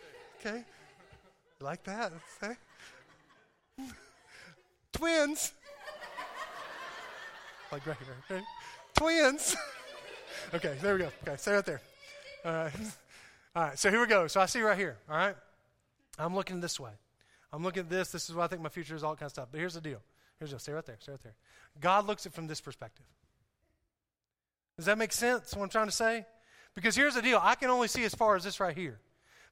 [0.40, 0.64] Okay?
[1.66, 2.12] Like that?
[2.40, 2.55] Okay?
[4.92, 5.52] Twins.
[7.72, 8.44] like right here, okay?
[8.94, 9.57] Twins.
[10.55, 11.11] okay, there we go.
[11.26, 11.81] Okay, stay right there.
[12.44, 12.72] All right.
[13.57, 14.29] All right, so here we go.
[14.29, 15.35] So I see right here, all right?
[16.20, 16.92] I'm looking this way.
[17.52, 18.12] I'm looking at this.
[18.12, 19.48] This is what I think my future is, all kind of stuff.
[19.50, 20.00] But here's the deal.
[20.38, 20.61] Here's the deal.
[20.61, 20.98] Stay right there.
[21.00, 21.35] Stay right there.
[21.81, 23.07] God looks at it from this perspective.
[24.76, 26.26] Does that make sense, what I'm trying to say?
[26.76, 27.40] Because here's the deal.
[27.42, 29.00] I can only see as far as this right here.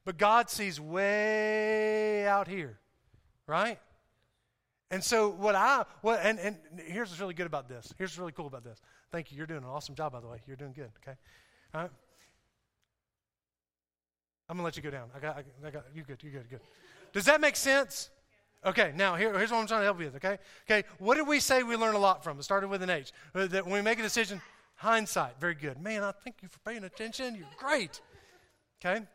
[0.05, 2.77] But God sees way out here,
[3.47, 3.79] right?
[4.91, 7.91] And so what I what and, and here's what's really good about this.
[7.97, 8.79] Here's what's really cool about this.
[9.11, 9.37] Thank you.
[9.37, 10.37] You're doing an awesome job, by the way.
[10.47, 10.91] You're doing good.
[11.03, 11.17] Okay.
[11.73, 11.91] All right.
[14.47, 15.09] I'm gonna let you go down.
[15.15, 16.59] I got, I got, you good, you good, good.
[17.13, 18.11] Does that make sense?
[18.63, 20.15] Okay, now here, here's what I'm trying to help you with.
[20.17, 20.37] Okay,
[20.69, 20.87] okay.
[20.97, 22.39] What did we say we learn a lot from?
[22.39, 23.11] It started with an H.
[23.33, 24.41] Uh, that when we make a decision,
[24.75, 25.39] hindsight.
[25.39, 26.03] Very good, man.
[26.03, 27.35] I thank you for paying attention.
[27.35, 28.01] You're great.
[28.83, 29.05] Okay,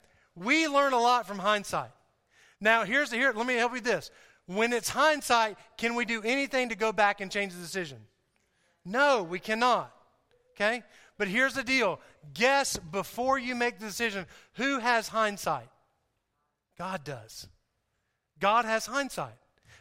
[0.41, 1.91] we learn a lot from hindsight.
[2.61, 3.33] Now here's the here.
[3.35, 4.11] Let me help you with this.
[4.47, 7.99] When it's hindsight, can we do anything to go back and change the decision?
[8.85, 9.93] No, we cannot.
[10.55, 10.83] Okay?
[11.19, 12.01] But here's the deal
[12.35, 15.69] guess before you make the decision who has hindsight?
[16.79, 17.47] God does.
[18.39, 19.37] God has hindsight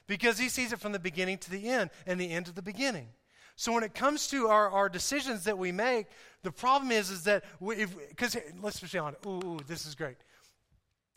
[0.07, 2.61] because he sees it from the beginning to the end and the end to the
[2.61, 3.07] beginning.
[3.55, 6.07] So when it comes to our, our decisions that we make,
[6.43, 9.25] the problem is is that we because let's be honest.
[9.25, 10.17] Ooh, ooh, this is great.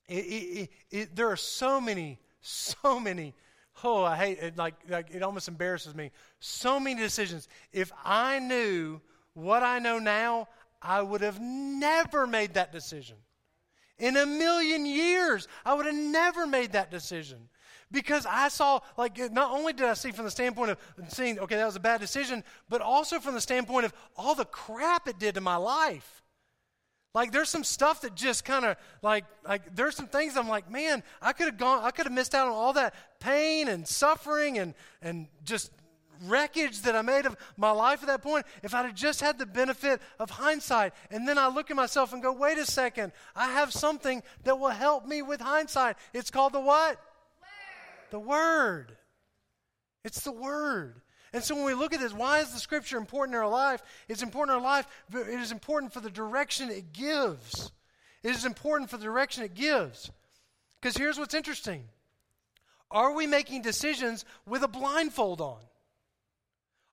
[0.08, 3.34] It, it, it, there are so many, so many.
[3.84, 4.56] Oh, I hate it.
[4.56, 6.10] Like, like it almost embarrasses me.
[6.40, 7.48] So many decisions.
[7.72, 9.00] If I knew
[9.34, 10.48] what I know now,
[10.80, 13.16] I would have never made that decision.
[13.98, 17.48] In a million years, I would have never made that decision.
[17.90, 21.56] Because I saw, like, not only did I see from the standpoint of seeing, okay,
[21.56, 25.18] that was a bad decision, but also from the standpoint of all the crap it
[25.18, 26.21] did to my life.
[27.14, 30.70] Like, there's some stuff that just kind of, like, like, there's some things I'm like,
[30.70, 33.86] man, I could have gone, I could have missed out on all that pain and
[33.86, 35.70] suffering and, and just
[36.24, 39.38] wreckage that I made of my life at that point, if I'd have just had
[39.38, 43.12] the benefit of hindsight, and then I look at myself and go, wait a second,
[43.36, 45.96] I have something that will help me with hindsight.
[46.14, 46.96] It's called the what?
[46.96, 48.10] Word.
[48.10, 48.96] The Word.
[50.04, 51.01] It's the Word.
[51.32, 53.82] And so when we look at this, why is the Scripture important in our life?
[54.08, 57.72] It's important in our life, but it is important for the direction it gives.
[58.22, 60.10] It is important for the direction it gives.
[60.80, 61.84] Because here's what's interesting.
[62.90, 65.60] Are we making decisions with a blindfold on?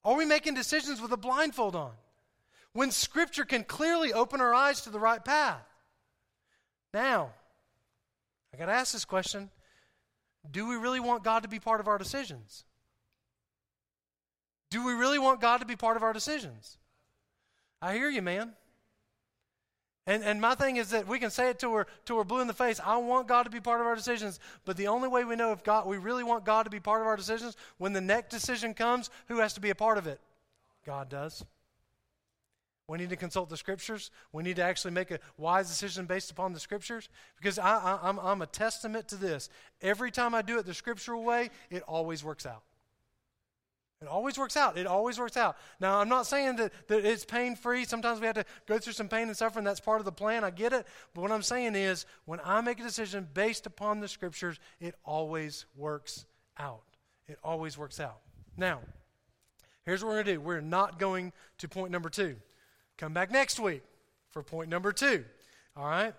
[0.06, 1.92] Are we making decisions with a blindfold on?
[2.72, 5.66] When Scripture can clearly open our eyes to the right path.
[6.94, 7.32] Now,
[8.54, 9.50] I got to ask this question
[10.50, 12.64] Do we really want God to be part of our decisions?
[14.70, 16.78] Do we really want God to be part of our decisions?
[17.82, 18.54] I hear you, man.
[20.06, 22.42] And, and my thing is that we can say it till we're, till we're blue
[22.42, 22.80] in the face.
[22.84, 24.40] I want God to be part of our decisions.
[24.66, 27.02] But the only way we know if God, we really want God to be part
[27.02, 30.08] of our decisions, when the next decision comes, who has to be a part of
[30.08, 30.20] it?
[30.84, 31.46] God does.
[32.88, 34.10] We need to consult the scriptures.
[34.34, 37.08] We need to actually make a wise decision based upon the scriptures.
[37.38, 39.48] Because I, I'm a testament to this.
[39.80, 42.64] Every time I do it the scriptural way, it always works out.
[44.02, 44.78] It always works out.
[44.78, 45.58] It always works out.
[45.82, 47.84] Now, I'm not saying that, that it's pain free.
[47.84, 49.66] Sometimes we have to go through some pain and suffering.
[49.66, 50.46] That's part of the plan.
[50.46, 50.88] I get it.
[51.14, 54.96] But what I'm saying is, when I make a decision based upon the scriptures, it
[55.04, 56.26] always works
[56.58, 56.84] out.
[57.28, 58.20] It always works out.
[58.56, 58.80] Now,
[59.84, 62.38] here's what we're going to do we're not going to point number two.
[62.98, 63.84] Come back next week
[64.32, 65.26] for point number two.
[65.76, 66.14] All right?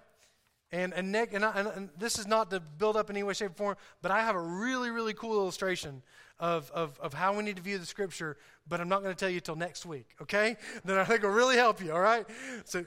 [0.73, 3.35] And, and, Nick, and, I, and, this is not to build up in any way,
[3.35, 6.03] shape, or form, but I have a really, really cool illustration
[6.39, 8.37] of, of, of how we need to view the scripture,
[8.69, 10.57] but I'm not going to tell you till next week, okay?
[10.85, 12.25] Then I think will really help you, all right?
[12.65, 12.85] So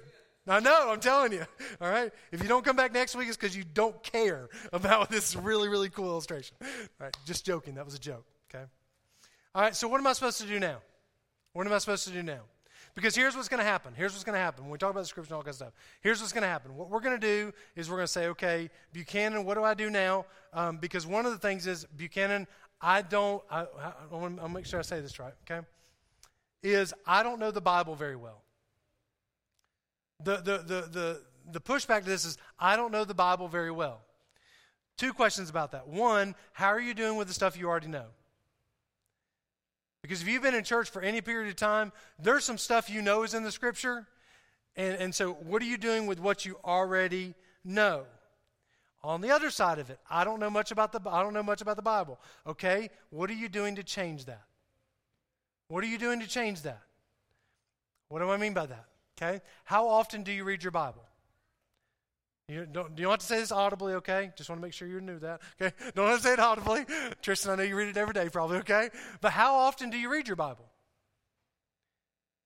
[0.47, 1.45] I know, I'm telling you,
[1.81, 2.11] all right?
[2.31, 5.67] If you don't come back next week, it's because you don't care about this really,
[5.67, 6.55] really cool illustration.
[6.61, 6.67] All
[6.99, 7.75] right, just joking.
[7.75, 8.63] That was a joke, okay?
[9.53, 10.77] All right, so what am I supposed to do now?
[11.51, 12.41] What am I supposed to do now?
[12.95, 13.93] Because here's what's going to happen.
[13.95, 15.73] Here's what's going to happen when we talk about the scripture and all that stuff.
[16.01, 16.75] Here's what's going to happen.
[16.75, 19.73] What we're going to do is we're going to say, okay, Buchanan, what do I
[19.73, 20.25] do now?
[20.53, 22.45] Um, because one of the things is, Buchanan,
[22.79, 25.65] I don't, I, I, I want to make sure I say this right, okay?
[26.61, 28.43] Is I don't know the Bible very well.
[30.23, 33.71] The, the, the, the, the pushback to this is I don't know the Bible very
[33.71, 34.01] well.
[34.97, 35.87] Two questions about that.
[35.87, 38.05] One, how are you doing with the stuff you already know?
[40.03, 43.01] Because if you've been in church for any period of time, there's some stuff you
[43.01, 44.05] know is in the scripture.
[44.75, 48.03] And, and so, what are you doing with what you already know?
[49.01, 51.43] On the other side of it, I don't know much about the I don't know
[51.43, 52.19] much about the Bible.
[52.45, 54.43] Okay, what are you doing to change that?
[55.69, 56.81] What are you doing to change that?
[58.09, 58.85] What do I mean by that?
[59.17, 61.03] Okay, how often do you read your Bible?
[62.49, 64.31] You don't, you don't have to say this audibly, okay?
[64.35, 65.73] Just want to make sure you knew that, okay?
[65.95, 66.85] Don't have to say it audibly.
[67.21, 68.89] Tristan, I know you read it every day, probably, okay?
[69.21, 70.65] But how often do you read your Bible?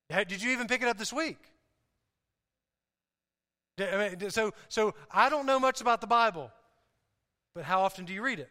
[0.09, 1.39] Did you even pick it up this week?
[4.29, 6.51] So, so I don't know much about the Bible,
[7.53, 8.49] but how often do you read it?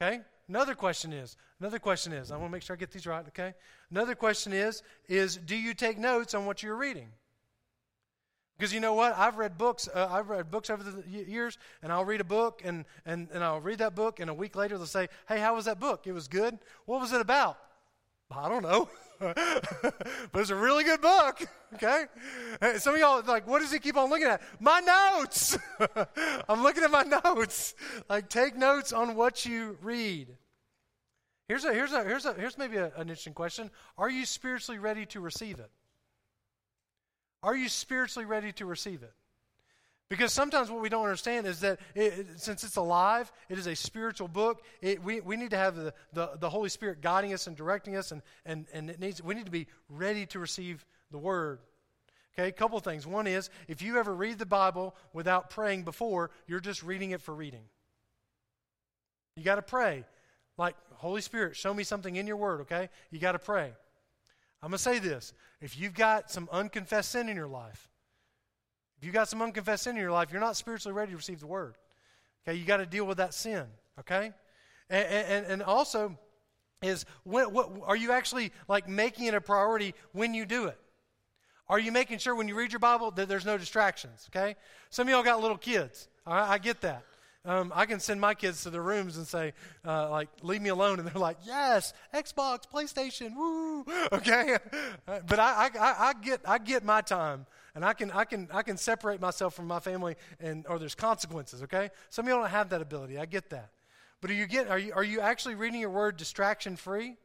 [0.00, 0.20] Okay.
[0.48, 3.24] Another question is, another question is, I want to make sure I get these right.
[3.28, 3.54] Okay.
[3.90, 7.08] Another question is, is do you take notes on what you're reading?
[8.60, 9.16] Because you know what?
[9.16, 9.88] I've read books.
[9.88, 13.42] Uh, I've read books over the years, and I'll read a book, and, and, and
[13.42, 16.06] I'll read that book, and a week later they'll say, "Hey, how was that book?
[16.06, 16.58] It was good.
[16.84, 17.56] What was it about?
[18.30, 19.34] I don't know." but
[20.34, 21.42] it's a really good book.
[21.72, 22.06] Okay?
[22.78, 24.42] Some of y'all like, what does he keep on looking at?
[24.58, 25.56] My notes.
[26.48, 27.76] I'm looking at my notes.
[28.08, 30.36] Like, take notes on what you read.
[31.46, 33.70] Here's a here's a here's a here's maybe a, an interesting question.
[33.96, 35.70] Are you spiritually ready to receive it?
[37.42, 39.12] Are you spiritually ready to receive it?
[40.10, 43.76] Because sometimes what we don't understand is that it, since it's alive, it is a
[43.76, 44.62] spiritual book.
[44.82, 47.96] It, we, we need to have the, the, the, Holy Spirit guiding us and directing
[47.96, 51.60] us, and, and, and it needs, we need to be ready to receive the Word.
[52.34, 53.06] Okay, a couple things.
[53.06, 57.20] One is if you ever read the Bible without praying before, you're just reading it
[57.20, 57.62] for reading.
[59.36, 60.04] You got to pray.
[60.58, 62.88] Like, Holy Spirit, show me something in your Word, okay?
[63.12, 63.72] You got to pray.
[64.62, 65.32] I'm going to say this.
[65.60, 67.88] If you've got some unconfessed sin in your life,
[68.98, 71.40] if you've got some unconfessed sin in your life, you're not spiritually ready to receive
[71.40, 71.76] the word.
[72.46, 73.64] Okay, you got to deal with that sin.
[73.98, 74.32] Okay,
[74.88, 76.18] and, and, and also
[76.82, 80.78] is when, what, are you actually like making it a priority when you do it?
[81.68, 84.28] Are you making sure when you read your Bible that there's no distractions?
[84.30, 84.56] Okay,
[84.90, 86.08] some of y'all got little kids.
[86.26, 87.04] All right, I get that.
[87.44, 89.54] Um, I can send my kids to their rooms and say,
[89.86, 90.98] uh, like, leave me alone.
[90.98, 93.84] And they're like, yes, Xbox, PlayStation, woo.
[94.12, 94.58] Okay.
[95.06, 98.62] but I, I, I, get, I get my time and I can, I can, I
[98.62, 101.62] can separate myself from my family and, or there's consequences.
[101.62, 101.90] Okay.
[102.10, 103.18] Some of you don't have that ability.
[103.18, 103.70] I get that.
[104.20, 107.16] But are you getting, are you, are you actually reading your word distraction free?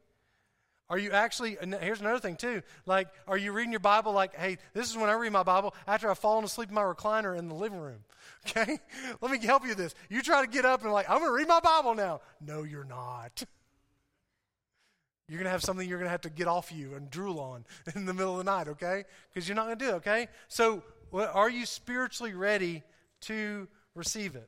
[0.90, 2.62] Are you actually, here's another thing too.
[2.86, 5.74] Like, are you reading your Bible like, hey, this is when I read my Bible
[5.88, 8.00] after I've fallen asleep in my recliner in the living room?
[8.48, 8.78] Okay?
[9.22, 9.96] Let me help you with this.
[10.08, 12.22] You try to get up and, like, I'm going to read my Bible now.
[12.40, 13.44] No, you're not.
[15.28, 17.40] You're going to have something you're going to have to get off you and drool
[17.40, 17.66] on
[17.96, 19.06] in the middle of the night, okay?
[19.34, 20.28] Because you're not going to do it, okay?
[20.48, 22.84] So, are you spiritually ready
[23.22, 24.48] to receive it?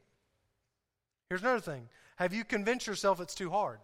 [1.30, 1.90] Here's another thing.
[2.18, 3.80] Have you convinced yourself it's too hard?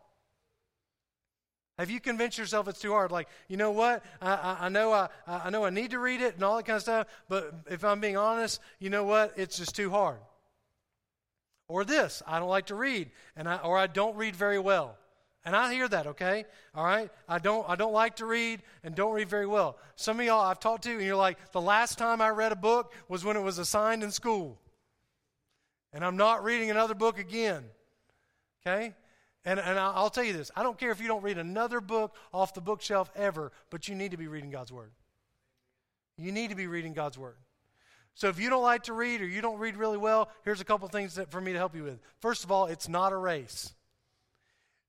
[1.79, 3.11] Have you convinced yourself it's too hard?
[3.11, 4.03] Like, you know what?
[4.21, 6.65] I, I, I, know I, I know I need to read it and all that
[6.65, 9.33] kind of stuff, but if I'm being honest, you know what?
[9.37, 10.19] It's just too hard.
[11.67, 14.97] Or this, I don't like to read, and I, or I don't read very well.
[15.45, 16.45] And I hear that, okay?
[16.75, 17.09] All right?
[17.27, 19.77] I don't I don't like to read and don't read very well.
[19.95, 22.55] Some of y'all I've talked to and you're like, "The last time I read a
[22.55, 24.57] book was when it was assigned in school."
[25.91, 27.65] And I'm not reading another book again.
[28.61, 28.93] Okay?
[29.45, 32.15] And, and I'll tell you this I don't care if you don't read another book
[32.33, 34.91] off the bookshelf ever, but you need to be reading God's Word.
[36.17, 37.37] You need to be reading God's Word.
[38.15, 40.65] So if you don't like to read or you don't read really well, here's a
[40.65, 41.99] couple things that, for me to help you with.
[42.19, 43.73] First of all, it's not a race.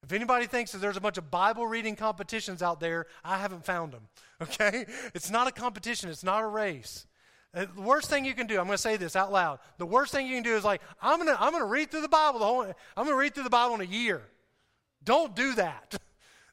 [0.03, 3.65] If anybody thinks that there's a bunch of Bible reading competitions out there, I haven't
[3.65, 4.03] found them.
[4.43, 4.85] Okay?
[5.15, 7.07] It's not a competition, it's not a race.
[7.55, 9.61] Uh, the worst thing you can do, I'm going to say this out loud.
[9.79, 11.91] The worst thing you can do is like, I'm going to I'm going to read
[11.91, 14.23] through the Bible the whole I'm going to read through the Bible in a year.
[15.05, 15.97] Don't do that.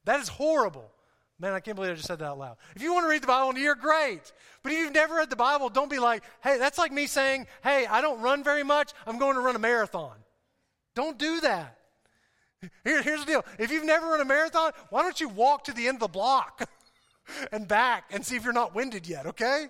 [0.06, 0.91] That is horrible.
[1.39, 2.58] Man, I can't believe I just said that out loud.
[2.76, 4.34] If you want to read the Bible in a year, great.
[4.64, 7.45] But if you've never read the Bible, don't be like, hey, that's like me saying,
[7.64, 8.93] hey, I don't run very much.
[9.06, 10.16] I'm going to run a marathon.
[10.95, 11.78] Don't do that.
[12.84, 13.45] Here, here's the deal.
[13.58, 16.08] If you've never run a marathon, why don't you walk to the end of the
[16.10, 16.68] block
[17.52, 19.68] and back and see if you're not winded yet, okay?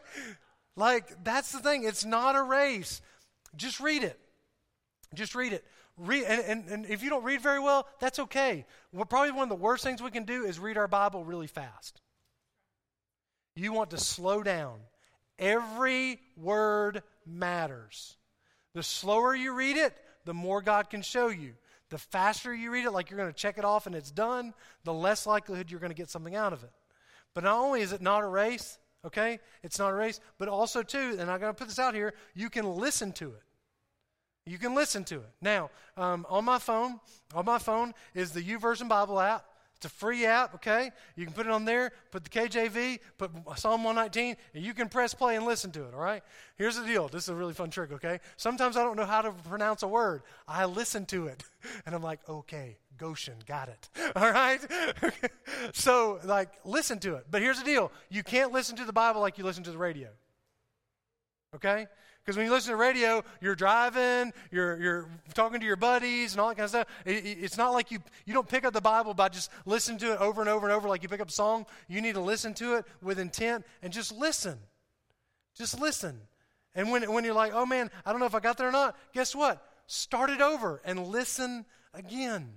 [0.75, 1.83] Like, that's the thing.
[1.83, 3.01] It's not a race.
[3.55, 4.19] Just read it.
[5.13, 5.65] Just read it.
[6.03, 8.65] Read, and, and, and if you don't read very well, that's okay.
[8.91, 11.45] Well, probably one of the worst things we can do is read our Bible really
[11.45, 12.01] fast.
[13.55, 14.79] You want to slow down.
[15.37, 18.17] Every word matters.
[18.73, 19.95] The slower you read it,
[20.25, 21.53] the more God can show you.
[21.89, 24.55] The faster you read it, like you're going to check it off and it's done,
[24.83, 26.71] the less likelihood you're going to get something out of it.
[27.35, 29.39] But not only is it not a race, okay?
[29.61, 32.15] It's not a race, but also, too, and I'm going to put this out here,
[32.33, 33.43] you can listen to it.
[34.45, 35.29] You can listen to it.
[35.41, 36.99] Now, um, on my phone,
[37.33, 39.45] on my phone is the YouVersion Bible app.
[39.75, 40.91] It's a free app, okay?
[41.15, 44.89] You can put it on there, put the KJV, put Psalm 119, and you can
[44.89, 46.21] press play and listen to it, all right?
[46.55, 47.07] Here's the deal.
[47.07, 48.19] This is a really fun trick, okay?
[48.37, 50.21] Sometimes I don't know how to pronounce a word.
[50.47, 51.43] I listen to it,
[51.87, 53.89] and I'm like, okay, Goshen, got it.
[54.15, 54.59] All right?
[55.73, 57.25] so, like, listen to it.
[57.31, 59.79] But here's the deal you can't listen to the Bible like you listen to the
[59.79, 60.09] radio.
[61.55, 61.87] Okay?
[62.23, 66.41] Because when you listen to radio, you're driving, you're, you're talking to your buddies, and
[66.41, 66.87] all that kind of stuff.
[67.03, 70.13] It, it's not like you, you don't pick up the Bible by just listening to
[70.13, 71.65] it over and over and over like you pick up a song.
[71.87, 74.59] You need to listen to it with intent and just listen.
[75.55, 76.19] Just listen.
[76.75, 78.71] And when, when you're like, oh man, I don't know if I got there or
[78.71, 79.65] not, guess what?
[79.87, 82.49] Start it over and listen again.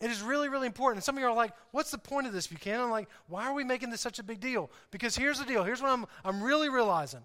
[0.00, 0.98] It is really, really important.
[0.98, 2.80] And some of you are like, what's the point of this, Buchanan?
[2.80, 4.70] I'm like, why are we making this such a big deal?
[4.90, 5.62] Because here's the deal.
[5.62, 7.20] Here's what I'm, I'm really realizing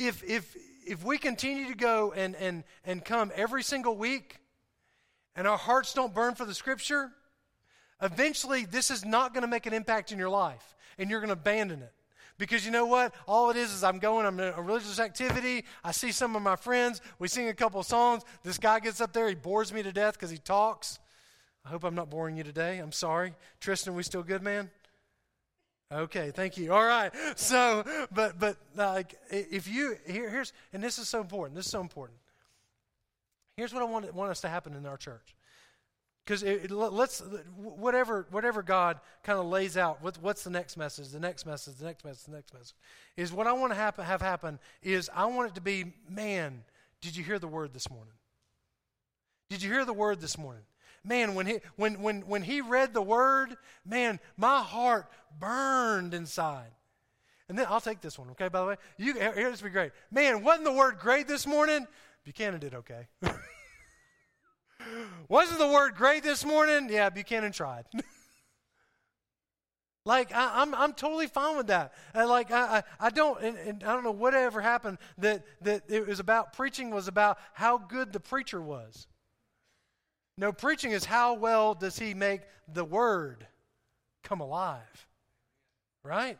[0.00, 4.38] if, if, if we continue to go and, and, and come every single week
[5.36, 7.10] and our hearts don't burn for the scripture,
[8.00, 11.28] eventually this is not going to make an impact in your life and you're going
[11.28, 11.92] to abandon it.
[12.38, 13.14] Because you know what?
[13.28, 15.66] All it is is I'm going, I'm in a religious activity.
[15.84, 17.02] I see some of my friends.
[17.18, 18.22] We sing a couple songs.
[18.42, 19.28] This guy gets up there.
[19.28, 20.98] He bores me to death because he talks.
[21.66, 22.78] I hope I'm not boring you today.
[22.78, 23.34] I'm sorry.
[23.60, 24.70] Tristan, we still good, man?
[25.92, 26.72] Okay, thank you.
[26.72, 27.12] All right.
[27.36, 31.56] So, but but like if you here here's and this is so important.
[31.56, 32.18] This is so important.
[33.56, 35.34] Here's what I want want us to happen in our church.
[36.24, 37.22] Because let's
[37.56, 40.00] whatever whatever God kind of lays out.
[40.00, 41.08] What, what's the next message?
[41.08, 41.74] The next message.
[41.76, 42.24] The next message.
[42.26, 42.74] The next message
[43.16, 44.60] is what I want to happen, have happen.
[44.82, 46.62] Is I want it to be man.
[47.00, 48.12] Did you hear the word this morning?
[49.48, 50.62] Did you hear the word this morning?
[51.04, 55.06] Man, when he, when, when, when he read the word, man, my heart
[55.38, 56.72] burned inside.
[57.48, 58.76] And then I'll take this one, okay, by the way.
[58.96, 59.92] You, here, this will be great.
[60.10, 61.86] Man, wasn't the word great this morning?
[62.24, 63.08] Buchanan did okay.
[65.28, 66.88] wasn't the word great this morning?
[66.90, 67.86] Yeah, Buchanan tried.
[70.06, 71.92] Like I, am I'm, I'm totally fine with that.
[72.14, 75.82] And like I, I, I don't, and, and, I don't know whatever happened that that
[75.88, 76.54] it was about.
[76.54, 79.06] Preaching was about how good the preacher was.
[80.40, 83.46] No, preaching is how well does he make the word
[84.22, 85.06] come alive?
[86.02, 86.38] Right?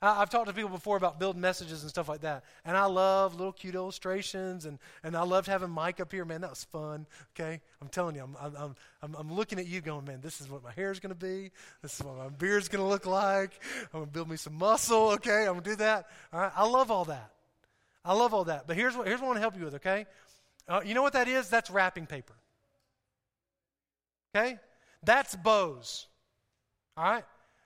[0.00, 2.44] I, have talked to people before about building messages and stuff like that.
[2.64, 6.24] And I love little cute illustrations, and, and I loved having Mike up here.
[6.24, 7.06] Man, that was fun.
[7.38, 7.60] Okay?
[7.82, 10.64] I'm telling you, I'm, I'm, I'm, I'm looking at you going, man, this is what
[10.64, 11.50] my hair is going to be.
[11.82, 13.50] This is what my beard's going to look like.
[13.92, 15.10] I'm going to build me some muscle.
[15.10, 15.40] Okay?
[15.40, 16.06] I'm going to do that.
[16.32, 16.52] All right?
[16.56, 17.32] I love all that.
[18.02, 18.66] I love all that.
[18.66, 20.06] But here's what, here's what I want to help you with, okay?
[20.66, 21.50] Uh, you know what that is?
[21.50, 22.32] That's wrapping paper.
[24.34, 24.58] Okay?
[25.02, 26.06] That's bows.
[26.96, 27.24] All right?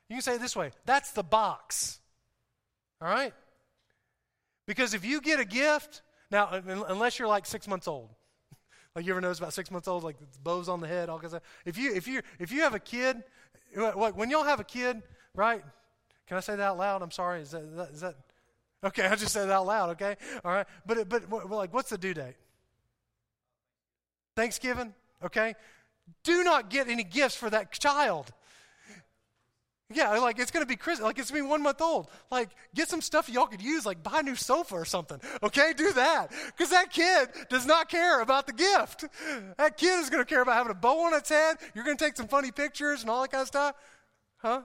[0.09, 2.01] You can say it this way that's the box.
[3.01, 3.33] All right?
[4.67, 8.11] Because if you get a gift, now, unless you're like six months old,
[8.95, 11.33] like you ever notice about six months old, like bows on the head, all kinds
[11.33, 13.23] of If you if you if you have a kid,
[13.95, 15.03] when y'all have a kid,
[15.35, 15.63] right?
[16.27, 17.03] Can I say that out loud?
[17.03, 17.41] I'm sorry.
[17.41, 18.15] Is that, is that, is that
[18.85, 19.07] okay?
[19.07, 19.91] I just said it out loud.
[19.91, 20.67] Okay, all right.
[20.87, 22.37] But but like, what's the due date?
[24.37, 24.95] Thanksgiving.
[25.23, 25.55] Okay
[26.25, 28.33] Do not get any gifts for that child.
[29.93, 32.09] Yeah, like it's gonna be Chris, like it's gonna be one month old.
[32.31, 35.21] Like, get some stuff y'all could use, like buy a new sofa or something.
[35.43, 36.31] Okay, do that.
[36.47, 39.07] Because that kid does not care about the gift.
[39.59, 41.57] That kid is gonna care about having a bow on its head.
[41.75, 43.75] You're gonna take some funny pictures and all that kind of stuff.
[44.37, 44.63] Huh?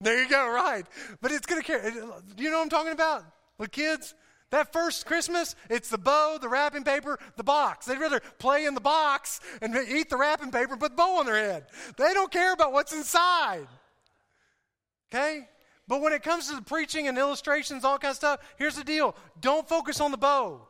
[0.00, 0.84] There you go, right.
[1.20, 1.88] But it's gonna care.
[1.88, 3.24] Do you know what I'm talking about?
[3.58, 4.14] With kids?
[4.50, 7.86] That first Christmas, it's the bow, the wrapping paper, the box.
[7.86, 11.18] They'd rather play in the box and eat the wrapping paper and put the bow
[11.18, 11.66] on their head.
[11.96, 13.68] They don't care about what's inside.
[15.12, 15.48] Okay?
[15.86, 18.84] But when it comes to the preaching and illustrations, all kind of stuff, here's the
[18.84, 19.14] deal.
[19.40, 20.66] Don't focus on the bow.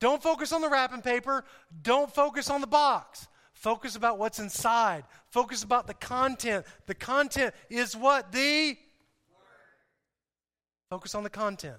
[0.00, 1.44] Don't focus on the wrapping paper.
[1.82, 3.26] Don't focus on the box.
[3.52, 5.04] Focus about what's inside.
[5.30, 6.64] Focus about the content.
[6.86, 8.32] The content is what?
[8.32, 8.76] The
[10.90, 11.76] Focus on the content.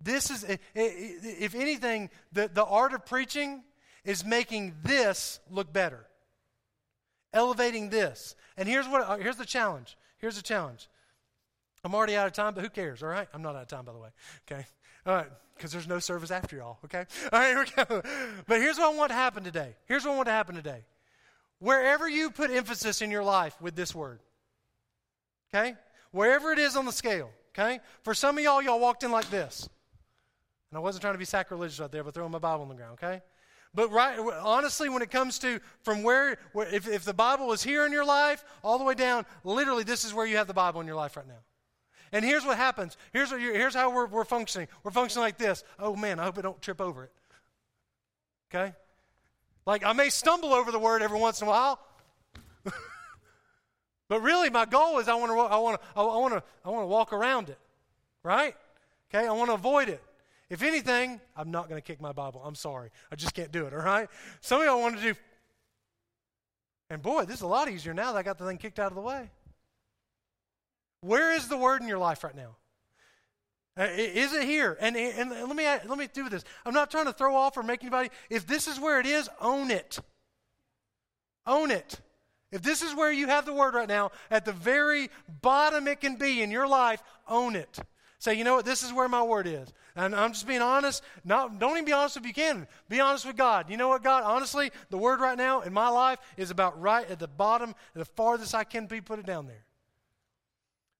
[0.00, 3.62] This is, if anything, the, the art of preaching
[4.04, 6.06] is making this look better,
[7.32, 8.34] elevating this.
[8.56, 9.96] And here's what uh, here's the challenge.
[10.18, 10.88] Here's the challenge.
[11.84, 13.02] I'm already out of time, but who cares?
[13.02, 14.10] All right, I'm not out of time, by the way.
[14.50, 14.64] Okay,
[15.06, 16.78] all right, because there's no service after y'all.
[16.84, 18.02] Okay, all right, here we go.
[18.46, 19.76] But here's what I want to happen today.
[19.86, 20.84] Here's what I want to happen today.
[21.58, 24.20] Wherever you put emphasis in your life with this word,
[25.52, 25.74] okay,
[26.10, 27.80] wherever it is on the scale, okay.
[28.02, 29.68] For some of y'all, y'all walked in like this.
[30.70, 32.74] And I wasn't trying to be sacrilegious out there, but throwing my Bible on the
[32.74, 33.22] ground, okay?
[33.74, 37.62] But right, honestly, when it comes to from where, where if, if the Bible is
[37.62, 40.54] here in your life, all the way down, literally, this is where you have the
[40.54, 41.38] Bible in your life right now.
[42.12, 42.96] And here's what happens.
[43.12, 44.66] Here's, what here's how we're, we're functioning.
[44.82, 45.62] We're functioning like this.
[45.78, 47.12] Oh, man, I hope I don't trip over it.
[48.52, 48.74] Okay?
[49.66, 51.78] Like, I may stumble over the word every once in a while.
[54.08, 56.68] but really, my goal is I want to I want to I want to I
[56.70, 57.58] want to walk around it.
[58.24, 58.56] Right?
[59.08, 59.26] Okay?
[59.26, 60.02] I want to avoid it.
[60.50, 62.42] If anything, I'm not going to kick my Bible.
[62.44, 62.90] I'm sorry.
[63.10, 64.08] I just can't do it, all right?
[64.40, 65.14] Some of y'all want to do,
[66.90, 68.88] and boy, this is a lot easier now that I got the thing kicked out
[68.88, 69.30] of the way.
[71.02, 72.56] Where is the word in your life right now?
[73.78, 74.76] Uh, is it here?
[74.80, 76.44] And, and let, me, let me do this.
[76.66, 79.28] I'm not trying to throw off or make anybody, if this is where it is,
[79.40, 80.00] own it.
[81.46, 82.00] Own it.
[82.50, 85.08] If this is where you have the word right now, at the very
[85.40, 87.78] bottom it can be in your life, own it.
[88.20, 88.66] Say, you know what?
[88.66, 89.72] This is where my word is.
[89.96, 91.02] And I'm just being honest.
[91.24, 92.68] Not, don't even be honest if you can.
[92.90, 93.70] Be honest with God.
[93.70, 94.24] You know what, God?
[94.24, 98.04] Honestly, the word right now in my life is about right at the bottom, the
[98.04, 99.64] farthest I can be, put it down there.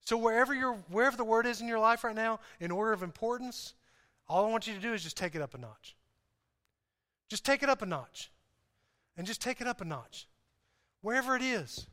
[0.06, 3.02] So wherever, you wherever the word is in your life right now, in order of
[3.02, 3.74] importance,
[4.26, 5.96] all I want you to do is just take it up a notch.
[7.28, 8.30] Just take it up a notch.
[9.18, 10.26] And just take it up a notch.
[11.02, 11.86] Wherever it is.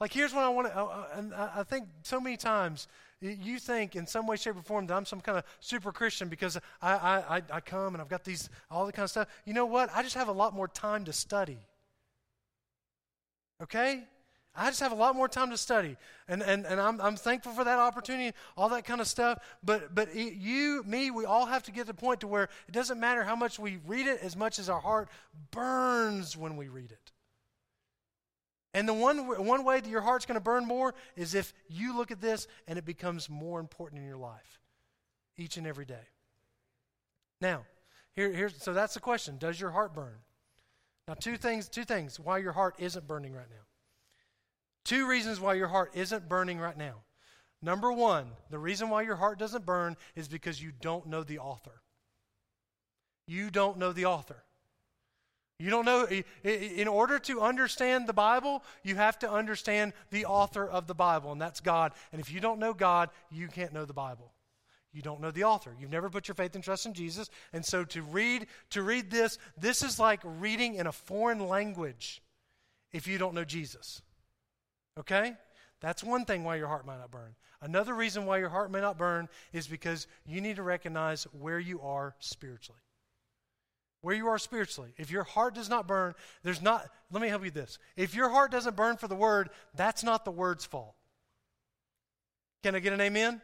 [0.00, 2.88] Like, here's what I want to, and I think so many times
[3.22, 6.28] you think in some way, shape, or form that I'm some kind of super Christian
[6.28, 9.28] because I, I, I come and I've got these, all the kind of stuff.
[9.44, 9.90] You know what?
[9.94, 11.58] I just have a lot more time to study.
[13.62, 14.02] Okay?
[14.54, 15.96] I just have a lot more time to study.
[16.28, 19.38] And, and, and I'm, I'm thankful for that opportunity, all that kind of stuff.
[19.62, 22.44] But, but it, you, me, we all have to get to the point to where
[22.68, 25.08] it doesn't matter how much we read it as much as our heart
[25.52, 27.01] burns when we read it.
[28.74, 31.96] And the one, one way that your heart's going to burn more is if you
[31.96, 34.60] look at this and it becomes more important in your life
[35.36, 36.08] each and every day.
[37.40, 37.64] Now,
[38.14, 40.18] here, here's, so that's the question Does your heart burn?
[41.08, 43.64] Now, two things, two things why your heart isn't burning right now.
[44.84, 47.02] Two reasons why your heart isn't burning right now.
[47.60, 51.38] Number one, the reason why your heart doesn't burn is because you don't know the
[51.38, 51.82] author.
[53.26, 54.42] You don't know the author.
[55.62, 56.08] You don't know,
[56.42, 61.30] in order to understand the Bible, you have to understand the author of the Bible,
[61.30, 61.92] and that's God.
[62.10, 64.32] And if you don't know God, you can't know the Bible.
[64.92, 65.72] You don't know the author.
[65.78, 67.30] You've never put your faith and trust in Jesus.
[67.52, 72.22] And so to read, to read this, this is like reading in a foreign language
[72.92, 74.02] if you don't know Jesus.
[74.98, 75.34] Okay?
[75.80, 77.36] That's one thing why your heart might not burn.
[77.60, 81.60] Another reason why your heart may not burn is because you need to recognize where
[81.60, 82.81] you are spiritually
[84.02, 84.92] where you are spiritually.
[84.98, 87.78] If your heart does not burn, there's not, let me help you this.
[87.96, 90.94] If your heart doesn't burn for the word, that's not the word's fault.
[92.62, 93.40] Can I get an amen?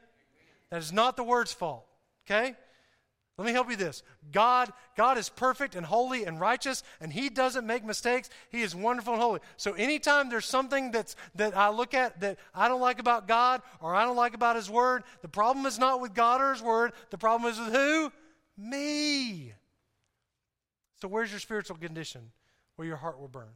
[0.70, 1.86] That is not the word's fault.
[2.26, 2.54] Okay?
[3.38, 4.02] Let me help you this.
[4.32, 8.28] God, God is perfect and holy and righteous, and He doesn't make mistakes.
[8.50, 9.40] He is wonderful and holy.
[9.56, 13.62] So anytime there's something that's that I look at that I don't like about God
[13.80, 16.60] or I don't like about His Word, the problem is not with God or His
[16.60, 16.92] Word.
[17.10, 18.12] The problem is with who?
[18.56, 19.54] Me.
[21.00, 22.30] So, where's your spiritual condition
[22.76, 23.54] where your heart will burn?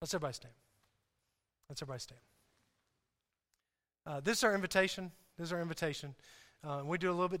[0.00, 0.54] Let's everybody stand.
[1.68, 2.20] Let's everybody stand.
[4.04, 5.12] Uh, this is our invitation.
[5.38, 6.14] This is our invitation.
[6.64, 7.40] Uh, we do a little bit